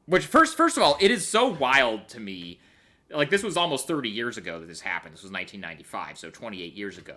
which 0.06 0.24
first, 0.24 0.56
first 0.56 0.76
of 0.76 0.82
all, 0.82 0.96
it 1.00 1.10
is 1.10 1.28
so 1.28 1.46
wild 1.46 2.08
to 2.08 2.20
me 2.20 2.58
like 3.10 3.30
this 3.30 3.42
was 3.42 3.56
almost 3.56 3.86
30 3.86 4.08
years 4.08 4.36
ago 4.36 4.60
that 4.60 4.66
this 4.66 4.80
happened. 4.80 5.14
This 5.14 5.22
was 5.22 5.32
1995, 5.32 6.18
so 6.18 6.30
28 6.30 6.74
years 6.74 6.98
ago. 6.98 7.16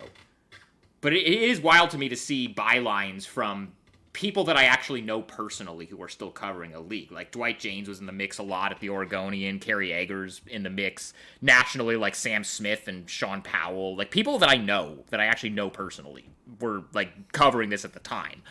But 1.01 1.13
it, 1.13 1.25
it 1.25 1.41
is 1.49 1.59
wild 1.59 1.89
to 1.91 1.97
me 1.97 2.09
to 2.09 2.15
see 2.15 2.53
bylines 2.53 3.25
from 3.25 3.73
people 4.13 4.43
that 4.43 4.57
I 4.57 4.65
actually 4.65 5.01
know 5.01 5.21
personally 5.21 5.85
who 5.85 6.01
are 6.01 6.09
still 6.09 6.31
covering 6.31 6.73
a 6.73 6.79
league. 6.79 7.11
Like 7.11 7.31
Dwight 7.31 7.59
Jaynes 7.59 7.87
was 7.87 7.99
in 7.99 8.05
the 8.05 8.11
mix 8.11 8.39
a 8.39 8.43
lot 8.43 8.71
at 8.71 8.79
the 8.79 8.89
Oregonian, 8.89 9.59
Kerry 9.59 9.93
Eggers 9.93 10.41
in 10.47 10.63
the 10.63 10.69
mix 10.69 11.13
nationally, 11.41 11.95
like 11.95 12.15
Sam 12.15 12.43
Smith 12.43 12.87
and 12.87 13.09
Shaun 13.09 13.41
Powell, 13.41 13.95
like 13.95 14.11
people 14.11 14.37
that 14.39 14.49
I 14.49 14.55
know 14.55 14.99
that 15.09 15.19
I 15.19 15.25
actually 15.25 15.51
know 15.51 15.69
personally 15.69 16.25
were 16.59 16.83
like 16.93 17.31
covering 17.31 17.69
this 17.69 17.85
at 17.85 17.93
the 17.93 17.99
time. 17.99 18.41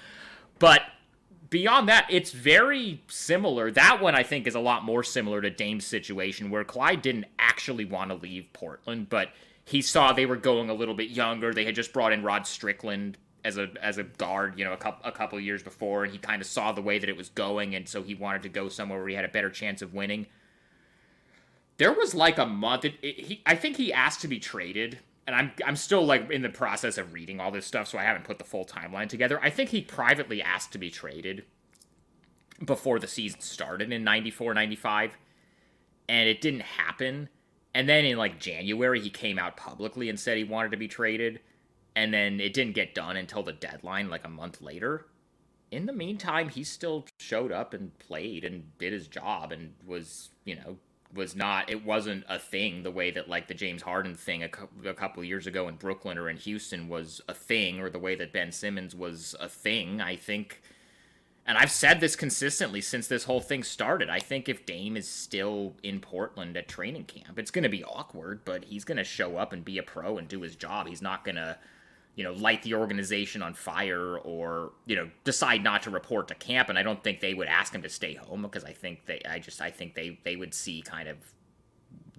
But 0.59 0.82
beyond 1.50 1.88
that, 1.88 2.07
it's 2.09 2.30
very 2.30 3.02
similar. 3.09 3.71
That 3.71 4.00
one 4.00 4.14
I 4.14 4.23
think 4.23 4.47
is 4.47 4.54
a 4.54 4.61
lot 4.61 4.85
more 4.85 5.02
similar 5.02 5.42
to 5.42 5.50
Dame's 5.50 5.87
situation 5.87 6.50
where 6.50 6.64
Clyde 6.64 7.02
didn't 7.02 7.26
actually 7.38 7.85
want 7.85 8.11
to 8.11 8.16
leave 8.16 8.52
Portland, 8.52 9.09
but 9.11 9.30
he 9.64 9.83
saw 9.83 10.12
they 10.12 10.26
were 10.26 10.37
going 10.37 10.71
a 10.71 10.75
little 10.75 10.95
bit 10.95 11.11
younger. 11.11 11.52
They 11.52 11.64
had 11.64 11.75
just 11.75 11.92
brought 11.92 12.12
in 12.12 12.23
Rod 12.23 12.47
Strickland 12.47 13.19
as 13.45 13.59
a 13.59 13.69
as 13.83 13.99
a 13.99 14.04
guard, 14.04 14.59
you 14.59 14.64
know, 14.64 14.73
a 14.73 14.76
couple 14.76 15.07
a 15.07 15.12
couple 15.12 15.38
years 15.40 15.62
before, 15.62 16.04
and 16.04 16.12
he 16.12 16.19
kind 16.19 16.40
of 16.40 16.47
saw 16.47 16.73
the 16.73 16.83
way 16.83 16.99
that 16.99 17.09
it 17.09 17.16
was 17.16 17.28
going, 17.30 17.75
and 17.75 17.88
so 17.88 18.02
he 18.02 18.14
wanted 18.14 18.42
to 18.42 18.49
go 18.49 18.69
somewhere 18.69 18.99
where 18.99 19.09
he 19.09 19.14
had 19.14 19.25
a 19.25 19.28
better 19.28 19.50
chance 19.50 19.83
of 19.83 19.95
winning. 19.95 20.26
There 21.78 21.92
was 21.92 22.14
like 22.14 22.38
a 22.38 22.47
month. 22.47 22.85
It, 22.85 22.95
it, 23.02 23.21
he, 23.21 23.42
I 23.47 23.54
think 23.54 23.76
he 23.76 23.92
asked 23.92 24.21
to 24.21 24.28
be 24.28 24.38
traded, 24.38 24.99
and 25.27 25.37
I'm 25.37 25.53
I'm 25.65 25.77
still 25.77 26.05
like 26.05 26.31
in 26.31 26.43
the 26.43 26.49
process 26.49 26.99
of 26.99 27.12
reading 27.12 27.41
all 27.41 27.50
this 27.50 27.67
stuff, 27.67 27.89
so 27.89 27.99
I 27.99 28.03
haven't 28.03 28.25
put 28.25 28.39
the 28.39 28.45
full 28.45 28.65
timeline 28.65 29.09
together. 29.09 29.39
I 29.43 29.50
think 29.50 29.71
he 29.71 29.81
privately 29.81 30.43
asked 30.43 30.73
to 30.73 30.79
be 30.79 30.91
traded 30.91 31.45
before 32.65 32.99
the 32.99 33.07
season 33.07 33.41
started 33.41 33.93
in 33.93 34.05
94 34.05 34.55
95 34.55 35.17
and 36.09 36.29
it 36.29 36.41
didn't 36.41 36.62
happen 36.62 37.29
and 37.75 37.89
then 37.89 38.05
in 38.05 38.19
like 38.19 38.39
January 38.39 39.00
he 39.00 39.11
came 39.11 39.39
out 39.39 39.57
publicly 39.57 40.09
and 40.09 40.21
said 40.21 40.37
he 40.37 40.45
wanted 40.45 40.71
to 40.71 40.77
be 40.77 40.89
traded 40.89 41.41
and 41.97 42.12
then 42.12 42.41
it 42.41 42.53
didn't 42.53 42.75
get 42.75 42.95
done 42.95 43.17
until 43.17 43.43
the 43.43 43.53
deadline 43.53 44.11
like 44.11 44.27
a 44.27 44.29
month 44.29 44.61
later 44.61 45.07
in 45.71 45.87
the 45.87 45.93
meantime 45.93 46.49
he 46.49 46.62
still 46.62 47.07
showed 47.19 47.53
up 47.53 47.73
and 47.73 47.99
played 47.99 48.45
and 48.45 48.77
did 48.79 48.93
his 48.93 49.09
job 49.09 49.53
and 49.53 49.73
was 49.87 50.31
you 50.45 50.57
know 50.57 50.77
was 51.14 51.35
not 51.35 51.69
it 51.69 51.85
wasn't 51.85 52.25
a 52.29 52.38
thing 52.38 52.83
the 52.83 52.90
way 52.90 53.11
that 53.11 53.29
like 53.29 53.49
the 53.49 53.55
James 53.55 53.83
Harden 53.83 54.14
thing 54.14 54.45
a, 54.45 54.50
a 54.88 54.95
couple 54.95 55.23
years 55.25 55.47
ago 55.47 55.69
in 55.69 55.76
Brooklyn 55.76 56.19
or 56.19 56.29
in 56.29 56.37
Houston 56.37 56.88
was 56.88 57.21
a 57.29 57.35
thing 57.35 57.81
or 57.81 57.90
the 57.90 57.99
way 57.99 58.14
that 58.14 58.33
Ben 58.33 58.52
Simmons 58.52 58.95
was 58.95 59.35
a 59.40 59.49
thing 59.49 60.00
I 60.00 60.17
think 60.17 60.62
and 61.47 61.59
I've 61.59 61.71
said 61.71 62.00
this 62.00 62.17
consistently 62.17 62.81
since 62.81 63.09
this 63.09 63.25
whole 63.25 63.40
thing 63.40 63.64
started. 63.64 64.09
I 64.09 64.21
think 64.21 64.49
if 64.49 64.67
Dame 64.67 64.97
is 64.97 65.09
still 65.09 65.75
in 65.83 65.99
Portland 65.99 66.57
at 66.57 66.69
training 66.69 67.05
camp, 67.05 67.38
it's 67.38 67.50
going 67.50 67.64
to 67.64 67.69
be 67.69 67.83
awkward, 67.83 68.45
but 68.45 68.67
he's 68.67 68.85
going 68.85 68.99
to 68.99 69.05
show 69.05 69.37
up 69.37 69.52
and 69.52 69.64
be 69.64 69.79
a 69.79 69.83
pro 69.83 70.19
and 70.19 70.29
do 70.29 70.43
his 70.43 70.55
job. 70.55 70.87
He's 70.87 71.02
not 71.02 71.25
going 71.25 71.37
to 71.37 71.59
you 72.21 72.25
know, 72.25 72.35
light 72.35 72.62
the 72.65 72.75
organization 72.75 73.41
on 73.41 73.55
fire 73.55 74.19
or, 74.19 74.73
you 74.85 74.95
know, 74.95 75.09
decide 75.25 75.65
not 75.65 75.85
to 75.85 75.89
report 75.89 76.29
to 76.29 76.35
camp. 76.35 76.69
And 76.69 76.79
I 76.79 76.83
don't 76.83 77.03
think 77.03 77.21
they 77.21 77.33
would 77.33 77.49
ask 77.49 77.75
him 77.75 77.81
to 77.81 77.89
stay 77.89 78.12
home 78.12 78.43
because 78.43 78.62
I 78.62 78.75
think 78.75 79.07
they, 79.07 79.23
I 79.27 79.39
just, 79.39 79.62
I 79.62 79.71
think 79.71 79.95
they, 79.95 80.19
they 80.23 80.37
would 80.37 80.53
see 80.53 80.83
kind 80.83 81.09
of 81.09 81.17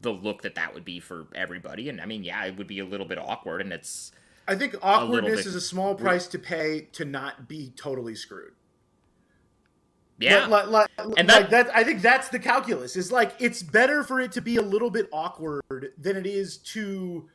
the 0.02 0.10
look 0.10 0.42
that 0.42 0.56
that 0.56 0.74
would 0.74 0.84
be 0.84 1.00
for 1.00 1.28
everybody. 1.36 1.88
And 1.88 2.02
I 2.02 2.08
mean, 2.08 2.24
yeah, 2.24 2.44
it 2.46 2.58
would 2.58 2.66
be 2.66 2.80
a 2.80 2.84
little 2.84 3.06
bit 3.06 3.20
awkward 3.20 3.62
and 3.62 3.72
it's, 3.72 4.12
I 4.48 4.56
think 4.56 4.74
awkwardness 4.82 5.46
is 5.46 5.54
a 5.54 5.62
small 5.62 5.94
price 5.94 6.26
to 6.30 6.40
pay 6.40 6.88
to 6.94 7.06
not 7.06 7.48
be 7.48 7.72
totally 7.76 8.16
screwed. 8.16 8.54
Yeah, 10.18 10.48
like, 10.48 10.68
like, 10.68 10.90
and 11.16 11.30
that, 11.30 11.42
like 11.42 11.50
that, 11.52 11.76
I 11.76 11.84
think 11.84 12.02
that's 12.02 12.30
the 12.30 12.40
calculus. 12.40 12.96
Is 12.96 13.12
like 13.12 13.34
it's 13.40 13.62
better 13.62 14.04
for 14.04 14.20
it 14.20 14.32
to 14.32 14.42
be 14.42 14.58
a 14.58 14.62
little 14.62 14.90
bit 14.90 15.08
awkward 15.12 15.94
than 15.96 16.16
it 16.16 16.26
is 16.26 16.58
to 16.58 17.30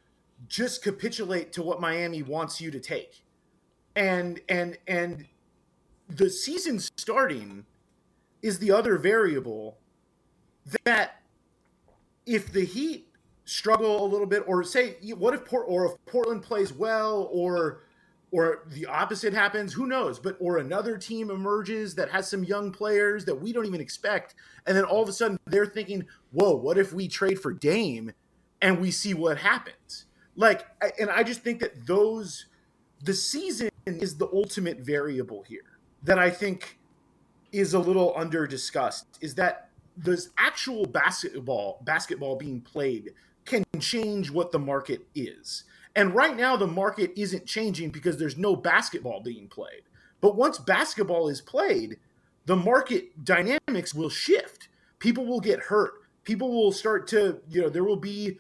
just 0.48 0.82
capitulate 0.82 1.52
to 1.54 1.62
what 1.62 1.80
Miami 1.80 2.22
wants 2.22 2.60
you 2.60 2.70
to 2.70 2.80
take. 2.80 3.22
And 3.94 4.40
and 4.48 4.76
and 4.86 5.26
the 6.08 6.30
season 6.30 6.78
starting 6.78 7.64
is 8.42 8.58
the 8.58 8.70
other 8.70 8.98
variable 8.98 9.78
that 10.84 11.22
if 12.26 12.52
the 12.52 12.64
Heat 12.64 13.08
struggle 13.44 14.04
a 14.04 14.08
little 14.08 14.26
bit 14.26 14.42
or 14.46 14.62
say 14.64 14.96
what 15.14 15.32
if 15.32 15.44
Port 15.44 15.66
or 15.68 15.86
if 15.86 15.92
Portland 16.06 16.42
plays 16.42 16.72
well 16.72 17.28
or 17.32 17.82
or 18.32 18.64
the 18.72 18.84
opposite 18.86 19.32
happens 19.32 19.72
who 19.72 19.86
knows 19.86 20.18
but 20.18 20.36
or 20.40 20.58
another 20.58 20.99
team 20.99 21.30
emerges 21.30 21.94
that 21.94 22.10
has 22.10 22.28
some 22.28 22.42
young 22.42 22.72
players 22.72 23.25
that 23.25 23.34
we 23.34 23.52
don't 23.52 23.66
even 23.66 23.80
expect 23.80 24.34
and 24.66 24.76
then 24.76 24.84
all 24.84 25.00
of 25.00 25.08
a 25.08 25.12
sudden 25.12 25.38
they're 25.46 25.64
thinking 25.64 26.04
whoa 26.32 26.56
what 26.56 26.76
if 26.76 26.92
we 26.92 27.06
trade 27.06 27.38
for 27.38 27.52
Dame 27.52 28.10
and 28.60 28.80
we 28.80 28.90
see 28.90 29.14
what 29.14 29.38
happens 29.38 30.06
like, 30.36 30.66
and 30.99 31.10
I 31.10 31.22
just 31.22 31.42
think 31.42 31.60
that 31.60 31.86
those, 31.86 32.46
the 33.02 33.14
season 33.14 33.70
is 33.86 34.16
the 34.16 34.28
ultimate 34.32 34.80
variable 34.80 35.42
here 35.42 35.78
that 36.02 36.18
I 36.18 36.30
think 36.30 36.78
is 37.52 37.75
a 37.75 37.78
little 37.78 38.12
under 38.16 38.46
discussed 38.46 39.06
is 39.20 39.34
that 39.36 39.70
the 39.96 40.22
actual 40.38 40.84
basketball 40.84 41.80
basketball 41.84 42.36
being 42.36 42.60
played 42.60 43.12
can 43.44 43.64
change 43.80 44.30
what 44.30 44.52
the 44.52 44.58
market 44.58 45.06
is. 45.14 45.64
And 45.94 46.14
right 46.14 46.36
now 46.36 46.56
the 46.56 46.66
market 46.66 47.12
isn't 47.16 47.46
changing 47.46 47.90
because 47.90 48.18
there's 48.18 48.36
no 48.36 48.54
basketball 48.54 49.22
being 49.22 49.49
played. 49.49 49.82
But 50.20 50.36
once 50.36 50.58
basketball 50.58 51.28
is 51.28 51.40
played, 51.40 51.96
the 52.44 52.56
market 52.56 53.25
dynamics 53.25 53.94
will 53.94 54.10
shift. 54.10 54.68
People 54.99 55.26
will 55.26 55.40
get 55.40 55.60
hurt. 55.60 55.92
People 56.25 56.50
will 56.52 56.72
start 56.72 57.06
to, 57.08 57.40
you 57.49 57.62
know, 57.62 57.68
there 57.68 57.84
will 57.84 57.96
be 57.96 58.38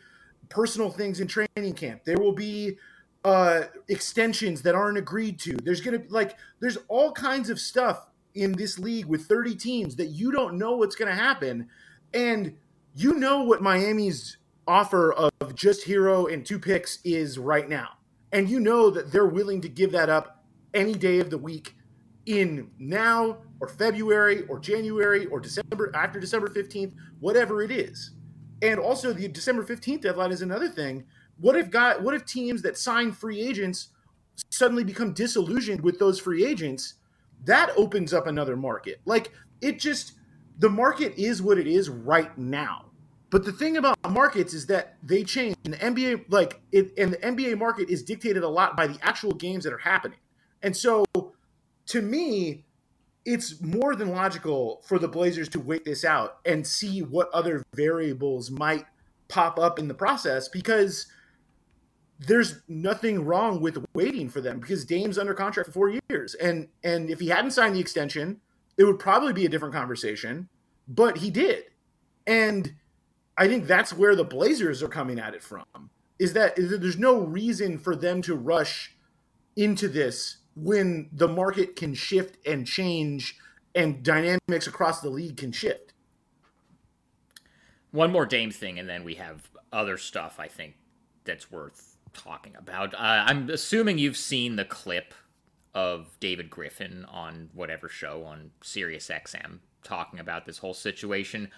personal 0.48 0.90
things 0.90 1.20
in 1.20 1.26
training 1.26 1.74
camp. 1.74 2.04
There 2.04 2.18
will 2.18 2.32
be 2.32 2.76
uh, 3.24 3.64
extensions 3.88 4.62
that 4.62 4.74
aren't 4.74 4.98
agreed 4.98 5.38
to. 5.40 5.56
There's 5.56 5.80
going 5.80 6.00
to 6.00 6.12
like, 6.12 6.36
there's 6.60 6.78
all 6.88 7.12
kinds 7.12 7.50
of 7.50 7.58
stuff 7.58 8.06
in 8.34 8.52
this 8.52 8.78
league 8.78 9.06
with 9.06 9.26
30 9.26 9.54
teams 9.56 9.96
that 9.96 10.06
you 10.06 10.30
don't 10.30 10.58
know 10.58 10.76
what's 10.76 10.94
going 10.94 11.08
to 11.08 11.20
happen. 11.20 11.68
And 12.14 12.56
you 12.94 13.14
know 13.14 13.42
what 13.42 13.62
Miami's 13.62 14.36
offer 14.68 15.12
of 15.12 15.54
just 15.54 15.86
Herro 15.86 16.32
and 16.32 16.44
two 16.44 16.58
picks 16.58 16.98
is 17.04 17.38
right 17.38 17.68
now. 17.68 17.88
And 18.32 18.48
you 18.48 18.60
know 18.60 18.90
that 18.90 19.12
they're 19.12 19.26
willing 19.26 19.60
to 19.62 19.68
give 19.68 19.92
that 19.92 20.08
up 20.08 20.44
any 20.74 20.94
day 20.94 21.18
of 21.20 21.30
the 21.30 21.38
week 21.38 21.74
in 22.26 22.70
now 22.78 23.38
or 23.60 23.68
February 23.68 24.42
or 24.48 24.58
January 24.58 25.26
or 25.26 25.40
December 25.40 25.90
after 25.94 26.20
December 26.20 26.48
15th, 26.48 26.92
whatever 27.20 27.62
it 27.62 27.70
is. 27.70 28.10
And 28.62 28.80
also 28.80 29.12
the 29.12 29.28
December 29.28 29.64
15th 29.64 30.02
deadline 30.02 30.32
is 30.32 30.42
another 30.42 30.68
thing. 30.68 31.04
What 31.38 31.56
if 31.56 31.70
got 31.70 32.02
what 32.02 32.14
if 32.14 32.24
teams 32.24 32.62
that 32.62 32.78
sign 32.78 33.12
free 33.12 33.40
agents 33.40 33.88
suddenly 34.50 34.84
become 34.84 35.12
disillusioned 35.12 35.82
with 35.82 35.98
those 35.98 36.18
free 36.18 36.44
agents? 36.44 36.94
That 37.44 37.70
opens 37.76 38.14
up 38.14 38.26
another 38.26 38.56
market. 38.56 39.00
Like 39.04 39.32
it 39.60 39.78
just 39.78 40.12
the 40.58 40.70
market 40.70 41.14
is 41.18 41.42
what 41.42 41.58
it 41.58 41.66
is 41.66 41.90
right 41.90 42.36
now. 42.38 42.86
But 43.30 43.44
the 43.44 43.52
thing 43.52 43.76
about 43.76 43.98
markets 44.08 44.54
is 44.54 44.66
that 44.66 44.96
they 45.02 45.24
change. 45.24 45.56
And 45.64 45.74
the 45.74 45.78
NBA, 45.78 46.26
like 46.28 46.60
it, 46.72 46.92
and 46.96 47.12
the 47.12 47.18
NBA 47.18 47.58
market 47.58 47.90
is 47.90 48.02
dictated 48.02 48.42
a 48.42 48.48
lot 48.48 48.76
by 48.76 48.86
the 48.86 48.98
actual 49.02 49.32
games 49.32 49.64
that 49.64 49.72
are 49.72 49.78
happening. 49.78 50.18
And 50.62 50.76
so, 50.76 51.04
to 51.86 52.02
me, 52.02 52.64
it's 53.26 53.60
more 53.60 53.96
than 53.96 54.10
logical 54.10 54.82
for 54.86 54.98
the 54.98 55.08
Blazers 55.08 55.48
to 55.50 55.60
wait 55.60 55.84
this 55.84 56.04
out 56.04 56.38
and 56.46 56.64
see 56.64 57.02
what 57.02 57.28
other 57.34 57.64
variables 57.74 58.50
might 58.50 58.86
pop 59.28 59.58
up 59.58 59.80
in 59.80 59.88
the 59.88 59.94
process 59.94 60.48
because 60.48 61.08
there's 62.20 62.62
nothing 62.68 63.24
wrong 63.24 63.60
with 63.60 63.84
waiting 63.94 64.28
for 64.28 64.40
them 64.40 64.60
because 64.60 64.84
Dame's 64.84 65.18
under 65.18 65.34
contract 65.34 65.66
for 65.66 65.72
four 65.72 65.98
years. 66.08 66.34
And 66.34 66.68
and 66.84 67.10
if 67.10 67.18
he 67.20 67.28
hadn't 67.28 67.50
signed 67.50 67.74
the 67.74 67.80
extension, 67.80 68.40
it 68.78 68.84
would 68.84 69.00
probably 69.00 69.32
be 69.32 69.44
a 69.44 69.48
different 69.48 69.74
conversation. 69.74 70.48
But 70.88 71.18
he 71.18 71.30
did. 71.30 71.64
And 72.28 72.74
I 73.36 73.48
think 73.48 73.66
that's 73.66 73.92
where 73.92 74.14
the 74.14 74.24
Blazers 74.24 74.82
are 74.82 74.88
coming 74.88 75.18
at 75.18 75.34
it 75.34 75.42
from. 75.42 75.64
Is 76.18 76.32
that, 76.32 76.58
is 76.58 76.70
that 76.70 76.80
there's 76.80 76.98
no 76.98 77.18
reason 77.18 77.76
for 77.78 77.94
them 77.94 78.22
to 78.22 78.34
rush 78.34 78.96
into 79.56 79.88
this 79.88 80.38
when 80.56 81.08
the 81.12 81.28
market 81.28 81.76
can 81.76 81.94
shift 81.94 82.44
and 82.46 82.66
change 82.66 83.38
and 83.74 84.02
dynamics 84.02 84.66
across 84.66 85.00
the 85.00 85.10
league 85.10 85.36
can 85.36 85.52
shift. 85.52 85.92
One 87.90 88.10
more 88.10 88.26
Dame 88.26 88.50
thing, 88.50 88.78
and 88.78 88.88
then 88.88 89.04
we 89.04 89.14
have 89.14 89.50
other 89.72 89.98
stuff 89.98 90.40
I 90.40 90.48
think 90.48 90.74
that's 91.24 91.50
worth 91.50 91.96
talking 92.14 92.56
about. 92.56 92.94
Uh, 92.94 93.24
I'm 93.26 93.50
assuming 93.50 93.98
you've 93.98 94.16
seen 94.16 94.56
the 94.56 94.64
clip 94.64 95.12
of 95.74 96.16
David 96.20 96.48
Griffin 96.48 97.04
on 97.04 97.50
whatever 97.52 97.88
show 97.88 98.24
on 98.24 98.50
Sirius 98.62 99.08
XM 99.08 99.58
talking 99.84 100.18
about 100.18 100.46
this 100.46 100.58
whole 100.58 100.74
situation. 100.74 101.50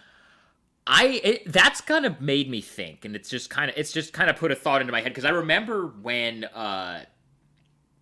I 0.87 1.21
it, 1.23 1.53
that's 1.53 1.81
kind 1.81 2.05
of 2.05 2.21
made 2.21 2.51
me 2.51 2.61
think, 2.61 3.05
and 3.05 3.15
it's 3.15 3.29
just 3.29 3.51
kind 3.51 3.71
of 3.71 3.77
it's 3.77 3.93
just 3.93 4.13
kind 4.13 4.29
of 4.29 4.37
put 4.37 4.51
a 4.51 4.57
thought 4.57 4.81
into 4.81 4.93
my 4.93 5.01
head 5.03 5.11
because 5.11 5.25
I 5.25 5.31
remember 5.31 5.87
when 5.87 6.45
uh, 6.45 7.05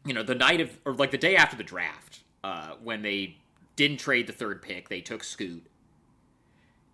you 0.06 0.14
know, 0.14 0.22
the 0.22 0.34
night 0.34 0.60
of, 0.60 0.78
or 0.84 0.94
like 0.94 1.10
the 1.10 1.18
day 1.18 1.36
after 1.36 1.56
the 1.56 1.64
draft, 1.64 2.20
uh, 2.44 2.72
when 2.82 3.02
they 3.02 3.36
didn't 3.74 3.98
trade 3.98 4.26
the 4.26 4.32
third 4.32 4.62
pick, 4.62 4.88
they 4.88 5.00
took 5.00 5.24
Scoot. 5.24 5.66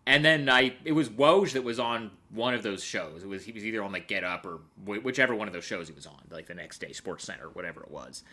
And 0.05 0.25
then 0.25 0.49
I, 0.49 0.75
it 0.85 0.93
was 0.93 1.09
Woj 1.09 1.53
that 1.53 1.63
was 1.63 1.79
on 1.79 2.11
one 2.31 2.55
of 2.55 2.63
those 2.65 2.83
shows. 2.83 3.23
It 3.23 3.29
was 3.29 3.45
he 3.45 3.53
was 3.53 3.65
either 3.65 3.83
on 3.85 3.93
like 3.93 4.09
Get 4.09 4.25
Up 4.25 4.45
or 4.45 4.61
whichever 4.85 5.35
one 5.35 5.47
of 5.47 5.55
those 5.55 5.65
shows 5.65 5.87
he 5.87 5.95
was 5.95 6.07
on, 6.07 6.21
like 6.31 6.47
the 6.47 6.55
next 6.55 6.81
day, 6.81 6.93
Sports 6.93 7.25
Center, 7.25 7.49
whatever 7.51 7.83
it 7.83 7.91
was. 7.91 8.25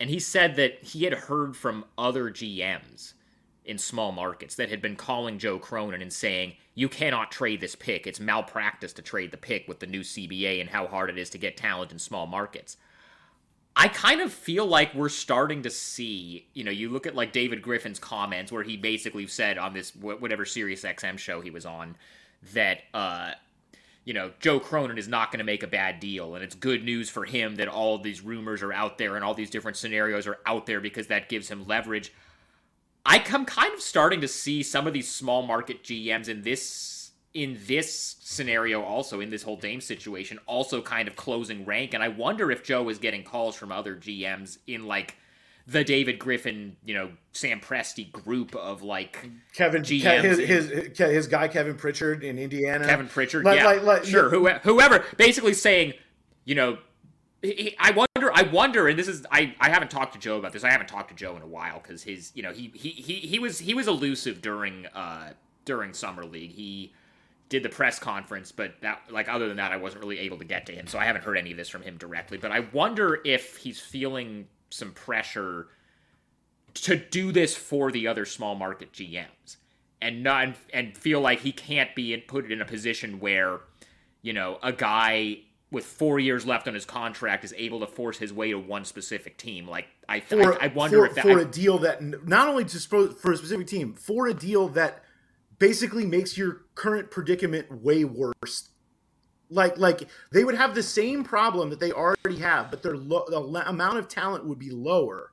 and 0.00 0.08
he 0.10 0.18
said 0.18 0.56
that 0.56 0.82
he 0.82 1.04
had 1.04 1.12
heard 1.12 1.56
from 1.56 1.84
other 1.98 2.30
GMs 2.30 3.12
in 3.66 3.76
small 3.78 4.10
markets 4.10 4.54
that 4.56 4.70
had 4.70 4.80
been 4.80 4.96
calling 4.96 5.38
Joe 5.38 5.58
Cronin 5.58 6.00
and 6.00 6.12
saying, 6.12 6.54
you 6.74 6.88
cannot 6.88 7.30
trade 7.30 7.60
this 7.60 7.74
pick. 7.76 8.06
It's 8.06 8.18
malpractice 8.18 8.94
to 8.94 9.02
trade 9.02 9.30
the 9.30 9.36
pick 9.36 9.68
with 9.68 9.80
the 9.80 9.86
new 9.86 10.00
CBA 10.00 10.60
and 10.60 10.70
how 10.70 10.86
hard 10.86 11.10
it 11.10 11.18
is 11.18 11.28
to 11.30 11.38
get 11.38 11.56
talent 11.58 11.92
in 11.92 11.98
small 11.98 12.26
markets. 12.26 12.78
I 13.76 13.88
kind 13.88 14.20
of 14.20 14.32
feel 14.32 14.66
like 14.66 14.94
we're 14.94 15.08
starting 15.08 15.62
to 15.62 15.70
see, 15.70 16.46
you 16.54 16.64
know, 16.64 16.70
you 16.70 16.90
look 16.90 17.06
at 17.06 17.14
like 17.14 17.32
David 17.32 17.62
Griffin's 17.62 17.98
comments 17.98 18.52
where 18.52 18.62
he 18.62 18.76
basically 18.76 19.26
said 19.26 19.58
on 19.58 19.72
this 19.72 19.94
whatever 19.94 20.44
Sirius 20.44 20.82
XM 20.82 21.18
show 21.18 21.40
he 21.40 21.50
was 21.50 21.64
on 21.64 21.96
that 22.52 22.82
uh 22.92 23.32
you 24.04 24.14
know, 24.14 24.32
Joe 24.40 24.58
Cronin 24.58 24.98
is 24.98 25.08
not 25.08 25.30
going 25.30 25.38
to 25.38 25.44
make 25.44 25.62
a 25.62 25.68
bad 25.68 26.00
deal. 26.00 26.34
And 26.34 26.42
it's 26.42 26.54
good 26.54 26.82
news 26.82 27.10
for 27.10 27.24
him 27.24 27.56
that 27.56 27.68
all 27.68 27.98
these 27.98 28.22
rumors 28.22 28.62
are 28.62 28.72
out 28.72 28.98
there 28.98 29.14
and 29.14 29.24
all 29.24 29.34
these 29.34 29.50
different 29.50 29.76
scenarios 29.76 30.26
are 30.26 30.38
out 30.46 30.66
there 30.66 30.80
because 30.80 31.08
that 31.08 31.28
gives 31.28 31.48
him 31.48 31.66
leverage. 31.66 32.12
I 33.04 33.18
come 33.18 33.44
kind 33.44 33.72
of 33.72 33.80
starting 33.80 34.20
to 34.22 34.28
see 34.28 34.62
some 34.62 34.86
of 34.86 34.94
these 34.94 35.08
small 35.08 35.42
market 35.42 35.82
GMs 35.82 36.28
in 36.28 36.42
this 36.42 36.99
in 37.32 37.58
this 37.66 38.16
scenario 38.20 38.82
also 38.82 39.20
in 39.20 39.30
this 39.30 39.42
whole 39.42 39.56
Dame 39.56 39.80
situation 39.80 40.38
also 40.46 40.82
kind 40.82 41.06
of 41.06 41.14
closing 41.14 41.64
rank 41.64 41.94
and 41.94 42.02
I 42.02 42.08
wonder 42.08 42.50
if 42.50 42.64
Joe 42.64 42.88
is 42.88 42.98
getting 42.98 43.22
calls 43.22 43.54
from 43.54 43.70
other 43.70 43.94
GMs 43.94 44.58
in 44.66 44.86
like 44.86 45.16
the 45.66 45.84
David 45.84 46.18
Griffin, 46.18 46.76
you 46.84 46.94
know, 46.94 47.10
Sam 47.32 47.60
Presti 47.60 48.10
group 48.10 48.56
of 48.56 48.82
like 48.82 49.30
Kevin 49.54 49.82
GMs 49.82 50.22
his, 50.22 50.38
his 50.38 50.98
his 50.98 51.26
guy 51.28 51.46
Kevin 51.46 51.76
Pritchard 51.76 52.24
in 52.24 52.38
Indiana. 52.38 52.84
Kevin 52.84 53.06
Pritchard, 53.06 53.44
like, 53.44 53.58
yeah, 53.58 53.66
like, 53.66 53.82
like, 53.82 54.04
sure, 54.04 54.30
whoever, 54.30 54.58
whoever, 54.60 55.04
basically 55.16 55.54
saying, 55.54 55.92
you 56.44 56.56
know, 56.56 56.78
I 57.42 57.92
wonder, 57.92 58.32
I 58.34 58.42
wonder, 58.42 58.88
and 58.88 58.98
this 58.98 59.08
is, 59.08 59.24
I, 59.30 59.54
I 59.60 59.70
haven't 59.70 59.90
talked 59.90 60.12
to 60.12 60.18
Joe 60.18 60.38
about 60.38 60.52
this. 60.52 60.62
I 60.62 60.70
haven't 60.70 60.88
talked 60.88 61.08
to 61.08 61.14
Joe 61.14 61.36
in 61.36 61.42
a 61.42 61.46
while 61.46 61.80
because 61.80 62.02
his, 62.02 62.32
you 62.34 62.42
know, 62.42 62.52
he, 62.52 62.70
he, 62.74 62.90
he, 62.90 63.14
he 63.14 63.38
was, 63.38 63.60
he 63.60 63.72
was 63.72 63.88
elusive 63.88 64.42
during, 64.42 64.86
uh, 64.86 65.32
during 65.64 65.94
summer 65.94 66.24
league. 66.24 66.52
He 66.52 66.92
did 67.50 67.62
the 67.62 67.68
press 67.68 67.98
conference, 67.98 68.52
but 68.52 68.80
that, 68.80 69.02
like, 69.10 69.28
other 69.28 69.48
than 69.48 69.58
that, 69.58 69.72
I 69.72 69.76
wasn't 69.76 70.00
really 70.00 70.20
able 70.20 70.38
to 70.38 70.44
get 70.44 70.66
to 70.66 70.72
him, 70.72 70.86
so 70.86 70.98
I 70.98 71.04
haven't 71.04 71.24
heard 71.24 71.36
any 71.36 71.50
of 71.50 71.58
this 71.58 71.68
from 71.68 71.82
him 71.82 71.98
directly. 71.98 72.38
But 72.38 72.52
I 72.52 72.60
wonder 72.60 73.20
if 73.24 73.58
he's 73.58 73.78
feeling 73.78 74.46
some 74.70 74.92
pressure 74.92 75.66
to 76.72 76.96
do 76.96 77.32
this 77.32 77.56
for 77.56 77.90
the 77.90 78.06
other 78.06 78.24
small 78.24 78.54
market 78.54 78.92
GMs 78.92 79.56
and 80.00 80.22
not 80.22 80.54
and 80.72 80.96
feel 80.96 81.20
like 81.20 81.40
he 81.40 81.52
can't 81.52 81.94
be 81.94 82.16
put 82.16 82.50
in 82.50 82.60
a 82.60 82.64
position 82.64 83.18
where 83.18 83.60
you 84.22 84.32
know 84.32 84.58
a 84.62 84.72
guy 84.72 85.40
with 85.72 85.84
four 85.84 86.18
years 86.18 86.46
left 86.46 86.66
on 86.66 86.74
his 86.74 86.84
contract 86.84 87.44
is 87.44 87.54
able 87.56 87.80
to 87.80 87.86
force 87.86 88.18
his 88.18 88.32
way 88.32 88.50
to 88.50 88.58
one 88.58 88.84
specific 88.84 89.36
team. 89.36 89.68
Like 89.68 89.86
I, 90.08 90.20
for, 90.20 90.60
I, 90.60 90.66
I, 90.66 90.68
wonder 90.68 90.98
for, 90.98 91.06
if 91.06 91.14
that, 91.14 91.22
for 91.22 91.38
I, 91.38 91.42
a 91.42 91.44
deal 91.44 91.78
that 91.78 92.26
not 92.26 92.48
only 92.48 92.64
to 92.64 92.78
for 92.78 93.32
a 93.32 93.36
specific 93.36 93.66
team, 93.66 93.94
for 93.94 94.26
a 94.26 94.34
deal 94.34 94.68
that 94.68 95.04
basically 95.60 96.04
makes 96.04 96.36
your 96.36 96.62
current 96.74 97.12
predicament 97.12 97.70
way 97.82 98.04
worse. 98.04 98.70
Like 99.48 99.78
like 99.78 100.08
they 100.32 100.42
would 100.42 100.56
have 100.56 100.74
the 100.74 100.82
same 100.82 101.22
problem 101.22 101.70
that 101.70 101.78
they 101.78 101.92
already 101.92 102.38
have, 102.38 102.70
but 102.70 102.82
their 102.82 102.96
lo- 102.96 103.26
the 103.28 103.68
amount 103.68 103.98
of 103.98 104.08
talent 104.08 104.44
would 104.46 104.58
be 104.58 104.70
lower, 104.70 105.32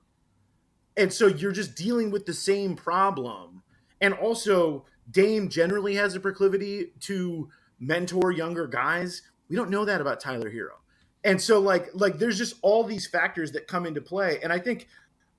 and 0.95 1.11
so 1.11 1.25
you're 1.27 1.51
just 1.51 1.75
dealing 1.75 2.11
with 2.11 2.25
the 2.25 2.33
same 2.33 2.75
problem. 2.75 3.63
And 4.01 4.13
also, 4.13 4.85
Dame 5.09 5.49
generally 5.49 5.95
has 5.95 6.15
a 6.15 6.19
proclivity 6.19 6.93
to 7.01 7.49
mentor 7.79 8.31
younger 8.31 8.67
guys 8.67 9.23
we 9.49 9.55
don't 9.55 9.69
know 9.69 9.85
that 9.85 10.01
about 10.01 10.19
Tyler 10.19 10.49
herro 10.49 10.77
And 11.23 11.41
so 11.41 11.59
like 11.59 11.89
like 11.93 12.17
there's 12.17 12.37
just 12.37 12.55
all 12.61 12.83
these 12.83 13.07
factors 13.07 13.51
that 13.53 13.67
come 13.67 13.85
into 13.85 14.01
play. 14.01 14.39
And 14.43 14.51
I 14.51 14.59
think 14.59 14.87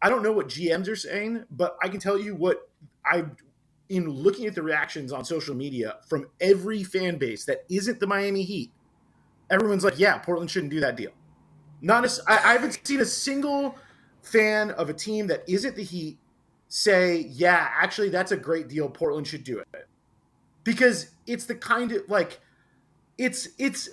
I 0.00 0.08
don't 0.08 0.22
know 0.22 0.32
what 0.32 0.48
GMs 0.48 0.88
are 0.88 0.96
saying, 0.96 1.44
but 1.50 1.76
I 1.82 1.88
can 1.88 2.00
tell 2.00 2.18
you 2.18 2.34
what 2.34 2.70
I 3.04 3.24
in 3.88 4.08
looking 4.08 4.46
at 4.46 4.54
the 4.54 4.62
reactions 4.62 5.12
on 5.12 5.24
social 5.24 5.54
media 5.54 5.96
from 6.08 6.26
every 6.40 6.82
fan 6.82 7.16
base 7.16 7.44
that 7.46 7.64
isn't 7.68 8.00
the 8.00 8.06
Miami 8.06 8.42
Heat, 8.42 8.70
everyone's 9.50 9.84
like, 9.84 9.98
yeah, 9.98 10.18
Portland 10.18 10.50
shouldn't 10.50 10.70
do 10.70 10.80
that 10.80 10.96
deal. 10.96 11.12
Not 11.80 12.04
a, 12.04 12.22
I, 12.30 12.50
I 12.50 12.52
haven't 12.52 12.78
seen 12.84 13.00
a 13.00 13.06
single 13.06 13.76
fan 14.22 14.70
of 14.72 14.90
a 14.90 14.94
team 14.94 15.26
that 15.28 15.44
isn't 15.48 15.76
the 15.76 15.84
Heat 15.84 16.18
say, 16.68 17.26
yeah, 17.30 17.70
actually, 17.74 18.10
that's 18.10 18.32
a 18.32 18.36
great 18.36 18.68
deal. 18.68 18.88
Portland 18.88 19.26
should 19.26 19.44
do 19.44 19.58
it. 19.58 19.88
Because 20.64 21.12
it's 21.26 21.46
the 21.46 21.54
kind 21.54 21.92
of 21.92 22.02
like, 22.08 22.40
it's, 23.16 23.48
it's, 23.58 23.88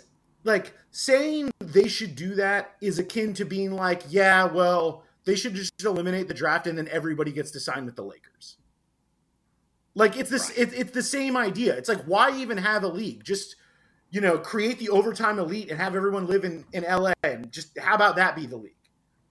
like 0.45 0.73
saying 0.91 1.51
they 1.59 1.87
should 1.87 2.15
do 2.15 2.35
that 2.35 2.75
is 2.79 2.99
akin 2.99 3.33
to 3.33 3.43
being 3.43 3.71
like, 3.71 4.03
yeah, 4.07 4.45
well, 4.45 5.03
they 5.25 5.35
should 5.35 5.55
just 5.55 5.83
eliminate 5.83 6.27
the 6.27 6.33
draft 6.33 6.67
and 6.67 6.77
then 6.77 6.87
everybody 6.89 7.31
gets 7.31 7.51
to 7.51 7.59
sign 7.59 7.85
with 7.85 7.95
the 7.95 8.03
Lakers. 8.03 8.57
Like 9.95 10.17
it's 10.17 10.29
this, 10.29 10.49
right. 10.49 10.59
it, 10.59 10.73
it's 10.73 10.91
the 10.91 11.03
same 11.03 11.37
idea. 11.37 11.75
It's 11.75 11.89
like 11.89 12.03
why 12.03 12.37
even 12.37 12.57
have 12.57 12.83
a 12.83 12.87
league? 12.87 13.23
Just 13.23 13.55
you 14.11 14.21
know, 14.21 14.37
create 14.37 14.79
the 14.79 14.89
overtime 14.89 15.39
elite 15.39 15.69
and 15.69 15.79
have 15.79 15.95
everyone 15.95 16.27
live 16.27 16.43
in 16.43 16.65
in 16.73 16.83
LA 16.83 17.13
and 17.23 17.51
just 17.51 17.77
how 17.79 17.95
about 17.95 18.15
that 18.17 18.35
be 18.35 18.45
the 18.45 18.57
league? 18.57 18.71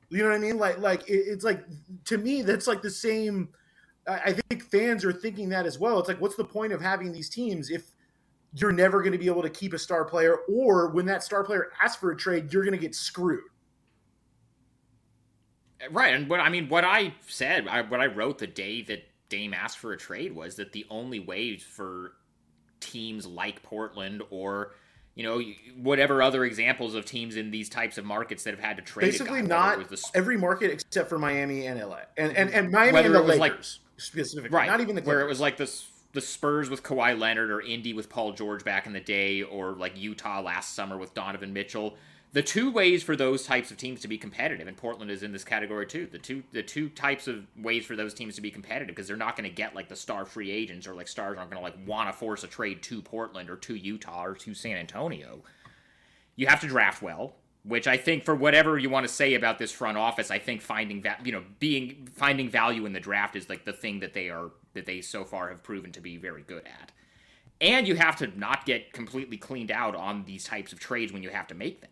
You 0.08 0.22
know 0.22 0.30
what 0.30 0.36
I 0.36 0.38
mean? 0.38 0.58
Like 0.58 0.78
like 0.78 1.08
it, 1.08 1.24
it's 1.26 1.44
like 1.44 1.64
to 2.06 2.18
me 2.18 2.42
that's 2.42 2.66
like 2.66 2.82
the 2.82 2.90
same. 2.90 3.50
I 4.06 4.34
think 4.34 4.70
fans 4.70 5.02
are 5.02 5.14
thinking 5.14 5.48
that 5.48 5.64
as 5.64 5.78
well. 5.78 5.98
It's 5.98 6.08
like, 6.08 6.20
what's 6.20 6.36
the 6.36 6.44
point 6.44 6.74
of 6.74 6.82
having 6.82 7.10
these 7.10 7.30
teams 7.30 7.70
if 7.70 7.84
you're 8.54 8.72
never 8.72 9.00
going 9.00 9.12
to 9.12 9.18
be 9.18 9.26
able 9.26 9.42
to 9.42 9.50
keep 9.50 9.72
a 9.72 9.78
star 9.78 10.04
player, 10.04 10.36
or 10.48 10.88
when 10.90 11.06
that 11.06 11.22
star 11.24 11.42
player 11.42 11.72
asks 11.82 11.96
for 11.96 12.12
a 12.12 12.16
trade, 12.16 12.52
you're 12.52 12.64
going 12.64 12.76
to 12.76 12.80
get 12.80 12.94
screwed. 12.94 13.40
Right, 15.90 16.14
and 16.14 16.30
what 16.30 16.40
I 16.40 16.48
mean, 16.48 16.68
what 16.68 16.84
I 16.84 17.14
said, 17.26 17.66
I, 17.68 17.82
what 17.82 18.00
I 18.00 18.06
wrote 18.06 18.38
the 18.38 18.46
day 18.46 18.82
that 18.82 19.04
Dame 19.28 19.54
asked 19.54 19.78
for 19.78 19.92
a 19.92 19.96
trade 19.96 20.34
was 20.34 20.56
that 20.56 20.72
the 20.72 20.86
only 20.90 21.20
way 21.20 21.56
for 21.56 22.12
teams 22.80 23.26
like 23.26 23.62
Portland 23.62 24.22
or 24.30 24.72
you 25.14 25.22
know 25.22 25.40
whatever 25.76 26.22
other 26.22 26.44
examples 26.44 26.94
of 26.94 27.04
teams 27.04 27.36
in 27.36 27.50
these 27.50 27.68
types 27.68 27.98
of 27.98 28.04
markets 28.04 28.44
that 28.44 28.50
have 28.50 28.62
had 28.62 28.76
to 28.76 28.82
trade 28.82 29.06
basically 29.06 29.40
guy, 29.40 29.46
not 29.46 29.88
the, 29.88 30.02
every 30.14 30.36
market 30.36 30.70
except 30.70 31.08
for 31.08 31.18
Miami 31.18 31.66
and 31.66 31.80
LA 31.80 32.00
and 32.16 32.36
and, 32.36 32.50
and 32.50 32.70
Miami 32.70 32.98
and 32.98 33.14
the 33.14 33.20
Lakers 33.20 33.38
like, 33.38 33.52
specifically, 33.96 34.50
right? 34.50 34.66
Not 34.66 34.80
even 34.80 34.94
the 34.94 35.02
Clippers. 35.02 35.16
where 35.16 35.24
it 35.24 35.28
was 35.28 35.40
like 35.40 35.56
this 35.56 35.86
the 36.12 36.20
Spurs 36.20 36.70
with 36.70 36.82
Kawhi 36.82 37.18
Leonard 37.18 37.50
or 37.50 37.60
Indy 37.60 37.92
with 37.92 38.08
Paul 38.08 38.32
George 38.32 38.64
back 38.64 38.86
in 38.86 38.92
the 38.92 39.00
day 39.00 39.42
or 39.42 39.72
like 39.72 39.98
Utah 39.98 40.40
last 40.40 40.74
summer 40.74 40.96
with 40.96 41.12
Donovan 41.12 41.52
Mitchell. 41.52 41.96
The 42.34 42.42
two 42.42 42.72
ways 42.72 43.04
for 43.04 43.14
those 43.14 43.44
types 43.44 43.70
of 43.70 43.76
teams 43.76 44.00
to 44.00 44.08
be 44.08 44.18
competitive, 44.18 44.66
and 44.66 44.76
Portland 44.76 45.08
is 45.08 45.22
in 45.22 45.30
this 45.30 45.44
category 45.44 45.86
too. 45.86 46.08
The 46.10 46.18
two 46.18 46.42
the 46.50 46.64
two 46.64 46.88
types 46.88 47.28
of 47.28 47.46
ways 47.56 47.86
for 47.86 47.94
those 47.94 48.12
teams 48.12 48.34
to 48.34 48.40
be 48.40 48.50
competitive 48.50 48.88
because 48.88 49.06
they're 49.06 49.16
not 49.16 49.36
going 49.36 49.48
to 49.48 49.54
get 49.54 49.76
like 49.76 49.88
the 49.88 49.94
star 49.94 50.24
free 50.26 50.50
agents 50.50 50.88
or 50.88 50.94
like 50.94 51.06
stars 51.06 51.38
aren't 51.38 51.52
going 51.52 51.60
to 51.60 51.64
like 51.64 51.86
want 51.86 52.08
to 52.08 52.12
force 52.12 52.42
a 52.42 52.48
trade 52.48 52.82
to 52.82 53.00
Portland 53.00 53.48
or 53.48 53.54
to 53.58 53.76
Utah 53.76 54.24
or 54.24 54.34
to 54.34 54.52
San 54.52 54.76
Antonio. 54.76 55.42
You 56.34 56.48
have 56.48 56.60
to 56.62 56.66
draft 56.66 57.02
well, 57.02 57.36
which 57.62 57.86
I 57.86 57.96
think 57.96 58.24
for 58.24 58.34
whatever 58.34 58.78
you 58.78 58.90
want 58.90 59.06
to 59.06 59.12
say 59.12 59.34
about 59.34 59.60
this 59.60 59.70
front 59.70 59.96
office, 59.96 60.32
I 60.32 60.40
think 60.40 60.60
finding 60.60 61.02
that 61.02 61.24
you 61.24 61.30
know 61.30 61.44
being 61.60 62.08
finding 62.14 62.50
value 62.50 62.84
in 62.84 62.92
the 62.92 62.98
draft 62.98 63.36
is 63.36 63.48
like 63.48 63.64
the 63.64 63.72
thing 63.72 64.00
that 64.00 64.12
they 64.12 64.28
are 64.28 64.50
that 64.72 64.86
they 64.86 65.02
so 65.02 65.22
far 65.22 65.50
have 65.50 65.62
proven 65.62 65.92
to 65.92 66.00
be 66.00 66.16
very 66.16 66.42
good 66.42 66.66
at. 66.66 66.90
And 67.60 67.86
you 67.86 67.94
have 67.94 68.16
to 68.16 68.36
not 68.36 68.66
get 68.66 68.92
completely 68.92 69.36
cleaned 69.36 69.70
out 69.70 69.94
on 69.94 70.24
these 70.24 70.42
types 70.42 70.72
of 70.72 70.80
trades 70.80 71.12
when 71.12 71.22
you 71.22 71.30
have 71.30 71.46
to 71.46 71.54
make 71.54 71.80
them. 71.80 71.90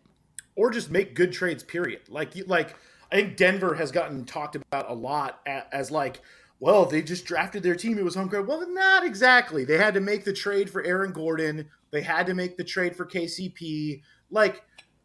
Or 0.55 0.69
just 0.69 0.91
make 0.91 1.15
good 1.15 1.31
trades, 1.31 1.63
period. 1.63 2.01
Like, 2.09 2.33
like 2.47 2.75
I 3.11 3.15
think 3.15 3.37
Denver 3.37 3.75
has 3.75 3.91
gotten 3.91 4.25
talked 4.25 4.55
about 4.55 4.89
a 4.89 4.93
lot 4.93 5.39
as 5.45 5.91
like, 5.91 6.21
well, 6.59 6.85
they 6.85 7.01
just 7.01 7.25
drafted 7.25 7.61
their 7.61 7.75
team. 7.75 7.97
It 7.97 8.03
was 8.03 8.15
homegrown. 8.15 8.47
Well, 8.47 8.67
not 8.69 9.05
exactly. 9.05 9.65
They 9.65 9.77
had 9.77 9.93
to 9.95 9.99
make 9.99 10.23
the 10.23 10.33
trade 10.33 10.69
for 10.69 10.83
Aaron 10.83 11.11
Gordon. 11.11 11.69
They 11.91 12.01
had 12.01 12.25
to 12.27 12.33
make 12.33 12.57
the 12.57 12.63
trade 12.63 12.95
for 12.95 13.05
KCP. 13.05 14.01
Like 14.31 14.63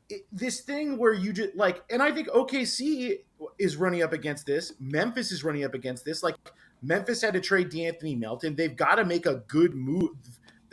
it, 0.09 0.23
this 0.33 0.61
thing 0.61 0.99
where 0.99 1.13
you 1.13 1.33
just 1.33 1.57
like, 1.57 1.83
and 1.91 2.03
I 2.03 2.13
think 2.13 2.29
OKC 2.29 3.19
is 3.59 3.77
running 3.77 4.03
up 4.03 4.13
against 4.13 4.47
this. 4.47 4.73
Memphis 4.81 5.33
is 5.33 5.45
running 5.45 5.65
up 5.65 5.75
against 5.75 6.05
this. 6.05 6.23
Like 6.23 6.37
Memphis 6.83 7.23
had 7.23 7.35
to 7.35 7.41
trade 7.41 7.71
De'Anthony 7.71 8.19
Melton. 8.19 8.55
They've 8.55 8.77
got 8.77 8.95
to 8.97 9.05
make 9.05 9.27
a 9.27 9.43
good 9.49 9.75
move. 9.75 10.11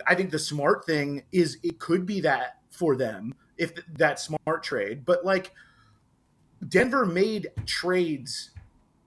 I 0.08 0.16
think 0.16 0.30
the 0.30 0.40
smart 0.40 0.86
thing 0.86 1.24
is 1.32 1.58
it 1.64 1.80
could 1.80 2.06
be 2.06 2.22
that 2.22 2.60
for 2.70 2.96
them 2.96 3.34
if 3.58 3.72
that 3.98 4.20
smart 4.20 4.64
trade, 4.64 5.06
but 5.06 5.26
like 5.26 5.52
Denver 6.68 7.06
made 7.06 7.48
trades 7.66 8.52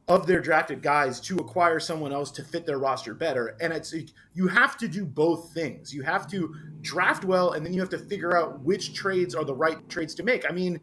of 0.08 0.26
their 0.26 0.40
drafted 0.40 0.80
guys 0.80 1.20
to 1.20 1.36
acquire 1.36 1.78
someone 1.78 2.12
else 2.12 2.30
to 2.30 2.42
fit 2.42 2.64
their 2.64 2.78
roster 2.78 3.12
better. 3.12 3.56
And 3.60 3.72
it's 3.72 3.94
you 4.32 4.48
have 4.48 4.78
to 4.78 4.88
do 4.88 5.04
both 5.04 5.52
things. 5.52 5.92
You 5.92 6.02
have 6.02 6.30
to 6.30 6.54
draft 6.80 7.24
well, 7.24 7.52
and 7.52 7.64
then 7.64 7.74
you 7.74 7.80
have 7.80 7.90
to 7.90 7.98
figure 7.98 8.36
out 8.36 8.60
which 8.60 8.94
trades 8.94 9.34
are 9.34 9.44
the 9.44 9.54
right 9.54 9.86
trades 9.88 10.14
to 10.16 10.22
make. 10.22 10.48
I 10.48 10.52
mean, 10.52 10.80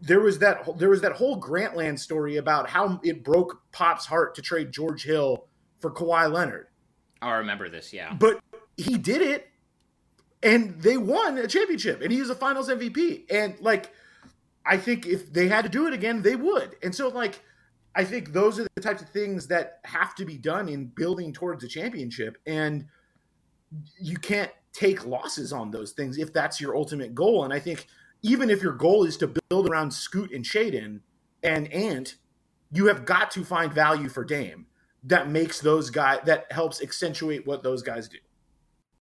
there 0.00 0.20
was 0.20 0.38
that 0.38 0.78
there 0.78 0.90
was 0.90 1.00
that 1.00 1.12
whole 1.12 1.40
Grantland 1.40 1.98
story 1.98 2.36
about 2.36 2.68
how 2.68 3.00
it 3.02 3.24
broke 3.24 3.62
Pop's 3.72 4.06
heart 4.06 4.34
to 4.36 4.42
trade 4.42 4.70
George 4.72 5.02
Hill 5.02 5.46
for 5.80 5.90
Kawhi 5.90 6.32
Leonard. 6.32 6.68
I 7.20 7.32
remember 7.34 7.68
this, 7.68 7.92
yeah. 7.92 8.14
But 8.14 8.40
he 8.76 8.96
did 8.96 9.22
it, 9.22 9.48
and 10.42 10.80
they 10.82 10.96
won 10.96 11.38
a 11.38 11.46
championship, 11.46 12.00
and 12.02 12.12
he 12.12 12.20
was 12.20 12.30
a 12.30 12.34
Finals 12.34 12.68
MVP. 12.68 13.30
And 13.30 13.58
like, 13.60 13.92
I 14.64 14.76
think 14.76 15.06
if 15.06 15.32
they 15.32 15.48
had 15.48 15.62
to 15.62 15.68
do 15.68 15.86
it 15.86 15.94
again, 15.94 16.22
they 16.22 16.36
would. 16.36 16.76
And 16.82 16.94
so 16.94 17.08
like, 17.08 17.40
I 17.94 18.04
think 18.04 18.32
those 18.32 18.58
are 18.58 18.66
the 18.74 18.80
types 18.80 19.02
of 19.02 19.10
things 19.10 19.48
that 19.48 19.80
have 19.84 20.14
to 20.16 20.24
be 20.24 20.38
done 20.38 20.68
in 20.68 20.86
building 20.86 21.32
towards 21.32 21.62
a 21.62 21.68
championship. 21.68 22.38
And 22.46 22.86
you 24.00 24.16
can't 24.16 24.50
take 24.72 25.04
losses 25.04 25.52
on 25.52 25.70
those 25.70 25.92
things 25.92 26.18
if 26.18 26.32
that's 26.32 26.60
your 26.60 26.76
ultimate 26.76 27.14
goal. 27.14 27.44
And 27.44 27.52
I 27.52 27.58
think 27.58 27.86
even 28.22 28.50
if 28.50 28.62
your 28.62 28.72
goal 28.72 29.04
is 29.04 29.16
to 29.18 29.34
build 29.48 29.68
around 29.68 29.92
Scoot 29.92 30.32
and 30.32 30.44
Shaedon 30.44 31.00
and 31.42 31.72
Ant, 31.72 32.16
you 32.70 32.86
have 32.86 33.04
got 33.04 33.30
to 33.32 33.44
find 33.44 33.72
value 33.72 34.08
for 34.08 34.24
Dame 34.24 34.66
that 35.04 35.28
makes 35.28 35.60
those 35.60 35.90
guys 35.90 36.20
that 36.24 36.50
helps 36.50 36.80
accentuate 36.80 37.46
what 37.46 37.62
those 37.62 37.82
guys 37.82 38.08
do. 38.08 38.18